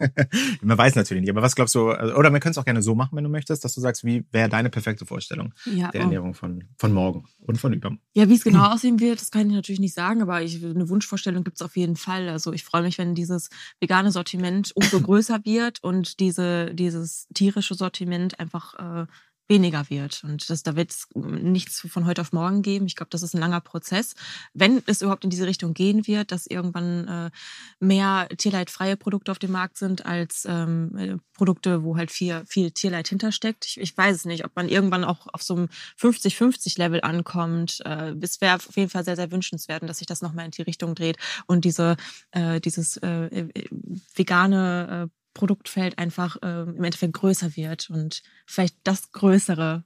Man 0.62 0.78
weiß 0.78 0.96
natürlich 0.96 1.22
nicht, 1.22 1.30
aber 1.30 1.44
was 1.44 1.56
glaubst 1.56 1.76
du, 1.76 1.90
also- 1.90 2.16
oder 2.16 2.32
wir 2.34 2.40
können 2.40 2.52
es 2.52 2.58
auch 2.58 2.66
gerne 2.66 2.82
so 2.82 2.96
machen, 2.96 3.16
wenn 3.16 3.24
du 3.24 3.30
möchtest, 3.30 3.64
dass 3.64 3.76
du 3.76 3.82
sagst, 3.82 4.04
wie 4.04 4.26
wäre 4.32 4.50
deine 4.50 4.70
perfekte 4.70 5.06
Vorstellung 5.06 5.54
Ja, 5.66 5.92
der 5.92 6.02
oh. 6.02 6.04
Ernährung 6.06 6.34
von, 6.34 6.64
von 6.78 6.92
morgen 6.92 7.26
und 7.40 7.58
von 7.58 7.74
übermorgen? 7.74 8.02
ja 8.14 8.28
wie 8.28 8.34
es 8.34 8.44
genau 8.44 8.66
aussehen 8.74 9.00
wird, 9.00 9.22
das 9.22 9.30
kann 9.30 9.48
ich 9.48 9.56
natürlich 9.56 9.80
nicht 9.80 9.94
sagen, 9.94 10.22
aber 10.22 10.42
ich, 10.42 10.64
eine 10.64 10.90
Wunschvorstellung 10.90 11.44
gibt 11.44 11.58
es 11.58 11.62
auf 11.62 11.78
jeden 11.78 11.96
Fall. 11.96 12.28
Also 12.28 12.54
ich 12.54 12.64
freue 12.64 12.82
mich, 12.82 12.98
wenn 12.98 13.14
dieses 13.14 13.50
vegane 13.80 14.12
Sortiment 14.12 14.72
umso 14.76 15.00
größer 15.02 15.46
wird 15.46 15.84
und 15.84 16.20
diese, 16.20 16.74
dieses 16.74 17.28
tierische 17.34 17.76
Sortiment 17.76 18.40
einfach 18.40 19.04
äh, 19.04 19.06
weniger 19.48 19.90
wird. 19.90 20.24
Und 20.24 20.50
das, 20.50 20.64
da 20.64 20.76
wird 20.76 20.92
es 20.92 21.08
nichts 21.14 21.82
von 21.82 22.06
heute 22.06 22.22
auf 22.22 22.34
morgen 22.34 22.62
geben. 22.62 22.88
Ich 22.88 22.96
glaube, 22.96 23.10
das 23.12 23.22
ist 23.22 23.36
ein 23.36 23.40
langer 23.40 23.62
Prozess. 23.62 24.16
Wenn 24.54 24.82
es 24.88 25.02
überhaupt 25.02 25.24
in 25.24 25.30
diese 25.30 25.46
Richtung 25.46 25.74
gehen 25.74 26.08
wird, 26.08 26.32
dass 26.32 26.48
irgendwann 26.48 27.08
äh, 27.08 27.32
mehr 27.80 28.28
tierleidfreie 28.38 28.98
Produkte 28.98 29.32
auf 29.32 29.40
dem 29.40 29.52
Markt 29.52 29.78
sind 29.78 30.06
als 30.06 30.46
ähm, 30.50 30.98
äh, 30.98 31.18
Produkte, 31.34 31.84
wo 31.84 31.96
halt 31.98 32.12
viel, 32.12 32.44
viel 32.48 32.72
Tierleid 32.72 33.08
hintersteckt. 33.08 33.66
Ich, 33.66 33.80
ich 33.80 33.96
weiß 33.96 34.16
es 34.16 34.26
nicht, 34.26 34.46
ob 34.46 34.56
man 34.56 34.68
irgendwann 34.70 35.04
auch 35.04 35.28
auf 35.32 35.44
so 35.44 35.56
einem 35.56 35.70
50-50-Level 36.00 37.02
ankommt. 37.02 37.82
Äh, 37.86 38.14
es 38.22 38.42
wäre 38.42 38.56
auf 38.56 38.76
jeden 38.76 38.90
Fall 38.90 39.06
sehr, 39.06 39.16
sehr 39.16 39.32
wünschenswert, 39.32 39.88
dass 39.88 40.00
sich 40.00 40.08
das 40.08 40.22
nochmal 40.22 40.46
in 40.46 40.52
die 40.52 40.64
Richtung 40.64 40.96
dreht 40.96 41.18
und 41.46 41.66
diese, 41.66 41.98
äh, 42.32 42.60
dieses 42.60 42.98
äh, 42.98 43.26
äh, 43.26 43.70
vegane 44.16 45.10
äh, 45.12 45.25
Produktfeld 45.36 46.00
einfach 46.00 46.38
äh, 46.42 46.64
im 46.64 46.84
Endeffekt 46.84 47.14
größer 47.14 47.56
wird 47.56 47.92
und 47.92 48.24
vielleicht 48.48 48.76
das 48.84 49.12
Größere, 49.12 49.84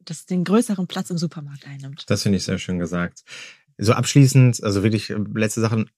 das 0.00 0.26
den 0.26 0.42
größeren 0.42 0.88
Platz 0.88 1.10
im 1.10 1.18
Supermarkt 1.18 1.68
einnimmt. 1.68 2.04
Das 2.08 2.22
finde 2.22 2.38
ich 2.38 2.44
sehr 2.44 2.58
schön 2.58 2.80
gesagt. 2.80 3.22
So 3.76 3.92
abschließend, 3.92 4.64
also 4.64 4.82
wirklich 4.82 5.10
äh, 5.10 5.18
letzte 5.34 5.60
Sachen. 5.60 5.88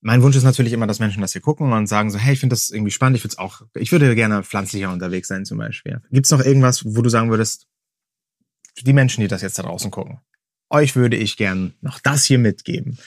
Mein 0.00 0.22
Wunsch 0.22 0.36
ist 0.36 0.44
natürlich 0.44 0.74
immer, 0.74 0.86
dass 0.86 0.98
Menschen 0.98 1.22
das 1.22 1.32
hier 1.32 1.40
gucken 1.40 1.72
und 1.72 1.86
sagen 1.86 2.10
so, 2.10 2.18
hey, 2.18 2.34
ich 2.34 2.40
finde 2.40 2.52
das 2.52 2.70
irgendwie 2.70 2.90
spannend, 2.90 3.16
ich 3.16 3.24
würde 3.24 3.38
auch, 3.38 3.62
ich 3.74 3.90
würde 3.90 4.14
gerne 4.14 4.42
pflanzlicher 4.44 4.92
unterwegs 4.92 5.28
sein 5.28 5.44
zum 5.44 5.58
Beispiel. 5.58 6.02
Gibt 6.10 6.26
es 6.26 6.32
noch 6.32 6.44
irgendwas, 6.44 6.84
wo 6.84 7.02
du 7.02 7.08
sagen 7.08 7.30
würdest, 7.30 7.66
die 8.80 8.92
Menschen, 8.92 9.22
die 9.22 9.28
das 9.28 9.42
jetzt 9.42 9.58
da 9.58 9.62
draußen 9.62 9.90
gucken, 9.90 10.20
euch 10.70 10.94
würde 10.94 11.16
ich 11.16 11.36
gern 11.36 11.74
noch 11.80 11.98
das 11.98 12.24
hier 12.24 12.38
mitgeben. 12.38 12.98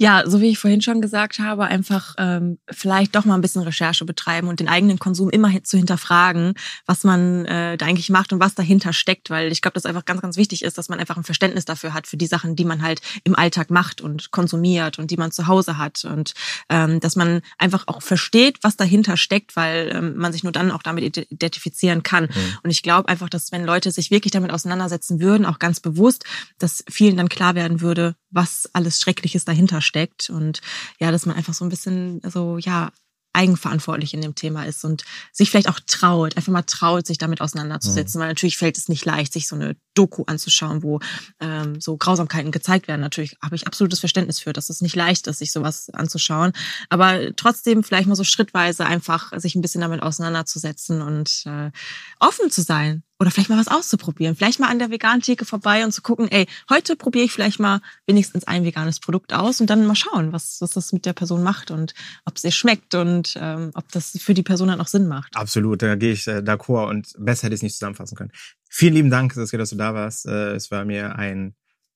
Ja, 0.00 0.22
so 0.26 0.40
wie 0.40 0.48
ich 0.50 0.58
vorhin 0.58 0.80
schon 0.80 1.00
gesagt 1.00 1.40
habe, 1.40 1.64
einfach 1.64 2.14
ähm, 2.18 2.58
vielleicht 2.70 3.16
doch 3.16 3.24
mal 3.24 3.34
ein 3.34 3.40
bisschen 3.40 3.62
Recherche 3.62 4.04
betreiben 4.04 4.46
und 4.46 4.60
den 4.60 4.68
eigenen 4.68 5.00
Konsum 5.00 5.28
immer 5.28 5.48
hin- 5.48 5.64
zu 5.64 5.76
hinterfragen, 5.76 6.54
was 6.86 7.02
man 7.02 7.44
äh, 7.46 7.76
da 7.76 7.84
eigentlich 7.86 8.08
macht 8.08 8.32
und 8.32 8.38
was 8.38 8.54
dahinter 8.54 8.92
steckt, 8.92 9.28
weil 9.28 9.50
ich 9.50 9.60
glaube, 9.60 9.74
dass 9.74 9.86
einfach 9.86 10.04
ganz, 10.04 10.20
ganz 10.20 10.36
wichtig 10.36 10.62
ist, 10.62 10.78
dass 10.78 10.88
man 10.88 11.00
einfach 11.00 11.16
ein 11.16 11.24
Verständnis 11.24 11.64
dafür 11.64 11.94
hat 11.94 12.06
für 12.06 12.16
die 12.16 12.26
Sachen, 12.28 12.54
die 12.54 12.64
man 12.64 12.82
halt 12.82 13.00
im 13.24 13.34
Alltag 13.34 13.70
macht 13.70 14.00
und 14.00 14.30
konsumiert 14.30 15.00
und 15.00 15.10
die 15.10 15.16
man 15.16 15.32
zu 15.32 15.48
Hause 15.48 15.78
hat 15.78 16.04
und 16.04 16.32
ähm, 16.68 17.00
dass 17.00 17.16
man 17.16 17.40
einfach 17.58 17.88
auch 17.88 18.00
versteht, 18.00 18.58
was 18.62 18.76
dahinter 18.76 19.16
steckt, 19.16 19.56
weil 19.56 19.90
ähm, 19.92 20.16
man 20.16 20.32
sich 20.32 20.44
nur 20.44 20.52
dann 20.52 20.70
auch 20.70 20.84
damit 20.84 21.02
ide- 21.02 21.26
identifizieren 21.28 22.04
kann. 22.04 22.28
Und 22.62 22.70
ich 22.70 22.84
glaube 22.84 23.08
einfach, 23.08 23.28
dass 23.28 23.50
wenn 23.50 23.64
Leute 23.64 23.90
sich 23.90 24.12
wirklich 24.12 24.30
damit 24.30 24.52
auseinandersetzen 24.52 25.20
würden, 25.20 25.44
auch 25.44 25.58
ganz 25.58 25.80
bewusst, 25.80 26.24
dass 26.60 26.84
vielen 26.88 27.16
dann 27.16 27.28
klar 27.28 27.56
werden 27.56 27.80
würde, 27.80 28.14
was 28.30 28.68
alles 28.72 29.00
Schreckliches 29.00 29.44
dahinter 29.44 29.80
steckt 29.80 30.30
und 30.30 30.60
ja, 31.00 31.10
dass 31.10 31.26
man 31.26 31.36
einfach 31.36 31.54
so 31.54 31.64
ein 31.64 31.70
bisschen 31.70 32.20
so 32.24 32.58
ja 32.58 32.92
eigenverantwortlich 33.32 34.14
in 34.14 34.20
dem 34.20 34.34
Thema 34.34 34.64
ist 34.64 34.84
und 34.84 35.04
sich 35.32 35.50
vielleicht 35.50 35.68
auch 35.68 35.78
traut, 35.86 36.36
einfach 36.36 36.52
mal 36.52 36.62
traut, 36.62 37.06
sich 37.06 37.18
damit 37.18 37.40
auseinanderzusetzen, 37.40 38.20
weil 38.20 38.28
natürlich 38.28 38.56
fällt 38.56 38.76
es 38.76 38.88
nicht 38.88 39.04
leicht, 39.04 39.32
sich 39.32 39.46
so 39.46 39.54
eine 39.54 39.76
Doku 39.94 40.24
anzuschauen, 40.26 40.82
wo 40.82 40.98
ähm, 41.38 41.80
so 41.80 41.96
Grausamkeiten 41.96 42.50
gezeigt 42.50 42.88
werden. 42.88 43.00
Natürlich 43.00 43.36
habe 43.42 43.54
ich 43.54 43.66
absolutes 43.66 44.00
Verständnis 44.00 44.40
für, 44.40 44.52
dass 44.52 44.70
es 44.70 44.80
nicht 44.80 44.96
leicht 44.96 45.26
ist, 45.28 45.38
sich 45.38 45.52
sowas 45.52 45.88
anzuschauen, 45.90 46.52
aber 46.88 47.34
trotzdem 47.36 47.84
vielleicht 47.84 48.08
mal 48.08 48.16
so 48.16 48.24
schrittweise 48.24 48.86
einfach 48.86 49.32
sich 49.38 49.54
ein 49.54 49.62
bisschen 49.62 49.82
damit 49.82 50.02
auseinanderzusetzen 50.02 51.00
und 51.02 51.44
äh, 51.46 51.70
offen 52.18 52.50
zu 52.50 52.62
sein 52.62 53.04
oder 53.18 53.30
vielleicht 53.30 53.50
mal 53.50 53.58
was 53.58 53.68
auszuprobieren. 53.68 54.36
Vielleicht 54.36 54.60
mal 54.60 54.68
an 54.68 54.78
der 54.78 54.90
Vegan-Theke 54.90 55.44
vorbei 55.44 55.84
und 55.84 55.92
zu 55.92 56.02
gucken, 56.02 56.28
ey, 56.28 56.46
heute 56.70 56.94
probiere 56.94 57.24
ich 57.24 57.32
vielleicht 57.32 57.58
mal 57.58 57.80
wenigstens 58.06 58.44
ein 58.44 58.64
veganes 58.64 59.00
Produkt 59.00 59.32
aus 59.32 59.60
und 59.60 59.68
dann 59.68 59.86
mal 59.86 59.96
schauen, 59.96 60.32
was, 60.32 60.60
was 60.60 60.70
das 60.70 60.92
mit 60.92 61.04
der 61.04 61.12
Person 61.14 61.42
macht 61.42 61.70
und 61.70 61.94
ob 62.24 62.36
es 62.36 62.44
ihr 62.44 62.52
schmeckt 62.52 62.94
und 62.94 63.36
ähm, 63.40 63.70
ob 63.74 63.90
das 63.90 64.16
für 64.20 64.34
die 64.34 64.42
Person 64.42 64.68
dann 64.68 64.80
auch 64.80 64.86
Sinn 64.86 65.08
macht. 65.08 65.34
Absolut, 65.34 65.82
da 65.82 65.96
gehe 65.96 66.12
ich 66.12 66.26
äh, 66.28 66.38
d'accord 66.38 66.88
und 66.88 67.12
besser 67.18 67.44
hätte 67.44 67.54
ich 67.54 67.58
es 67.58 67.62
nicht 67.62 67.74
zusammenfassen 67.74 68.16
können. 68.16 68.30
Vielen 68.68 68.94
lieben 68.94 69.10
Dank, 69.10 69.32
Saskia, 69.32 69.58
dass 69.58 69.70
du 69.70 69.76
da 69.76 69.94
warst. 69.94 70.26
Äh, 70.26 70.52
es 70.52 70.70
war 70.70 70.84
mir 70.84 71.16
ein 71.16 71.54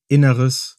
inneres 0.09 0.79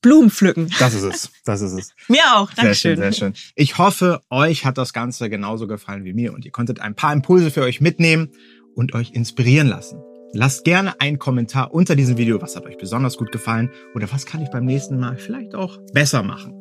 Blumen 0.00 0.30
pflücken. 0.30 0.68
Das 0.80 0.94
ist 0.94 1.04
es. 1.04 1.30
Das 1.44 1.60
ist 1.60 1.72
es. 1.72 1.94
Mir 2.08 2.24
auch. 2.34 2.48
Sehr 2.48 2.56
Dankeschön. 2.56 2.96
schön, 2.96 2.98
sehr 2.98 3.12
schön. 3.12 3.34
Ich 3.54 3.78
hoffe, 3.78 4.20
euch 4.30 4.64
hat 4.64 4.76
das 4.76 4.92
Ganze 4.92 5.30
genauso 5.30 5.68
gefallen 5.68 6.04
wie 6.04 6.12
mir 6.12 6.34
und 6.34 6.44
ihr 6.44 6.50
konntet 6.50 6.80
ein 6.80 6.96
paar 6.96 7.12
Impulse 7.12 7.52
für 7.52 7.62
euch 7.62 7.80
mitnehmen 7.80 8.32
und 8.74 8.94
euch 8.94 9.12
inspirieren 9.12 9.68
lassen. 9.68 9.98
Lasst 10.34 10.64
gerne 10.64 10.98
einen 11.00 11.18
Kommentar 11.18 11.74
unter 11.74 11.94
diesem 11.94 12.16
Video, 12.16 12.40
was 12.40 12.56
hat 12.56 12.64
euch 12.64 12.78
besonders 12.78 13.18
gut 13.18 13.32
gefallen 13.32 13.70
oder 13.94 14.10
was 14.12 14.24
kann 14.24 14.42
ich 14.42 14.48
beim 14.48 14.64
nächsten 14.64 14.98
Mal 14.98 15.18
vielleicht 15.18 15.54
auch 15.54 15.78
besser 15.92 16.22
machen. 16.22 16.54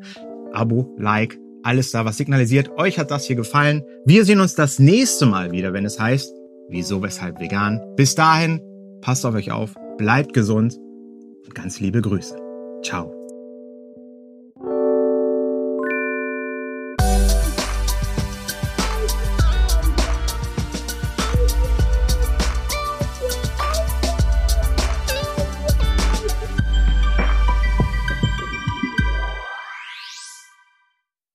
Abo, 0.51 0.93
Like, 0.97 1.39
alles 1.63 1.91
da, 1.91 2.03
was 2.05 2.17
signalisiert, 2.17 2.69
euch 2.77 2.99
hat 2.99 3.11
das 3.11 3.25
hier 3.25 3.35
gefallen. 3.35 3.83
Wir 4.05 4.25
sehen 4.25 4.41
uns 4.41 4.55
das 4.55 4.79
nächste 4.79 5.25
Mal 5.25 5.51
wieder, 5.51 5.73
wenn 5.73 5.85
es 5.85 5.99
heißt, 5.99 6.33
wieso, 6.69 7.01
weshalb 7.01 7.39
vegan. 7.39 7.79
Bis 7.95 8.15
dahin, 8.15 8.61
passt 9.01 9.25
auf 9.25 9.35
euch 9.35 9.51
auf, 9.51 9.75
bleibt 9.97 10.33
gesund 10.33 10.77
und 11.45 11.55
ganz 11.55 11.79
liebe 11.79 12.01
Grüße. 12.01 12.35
Ciao. 12.83 13.20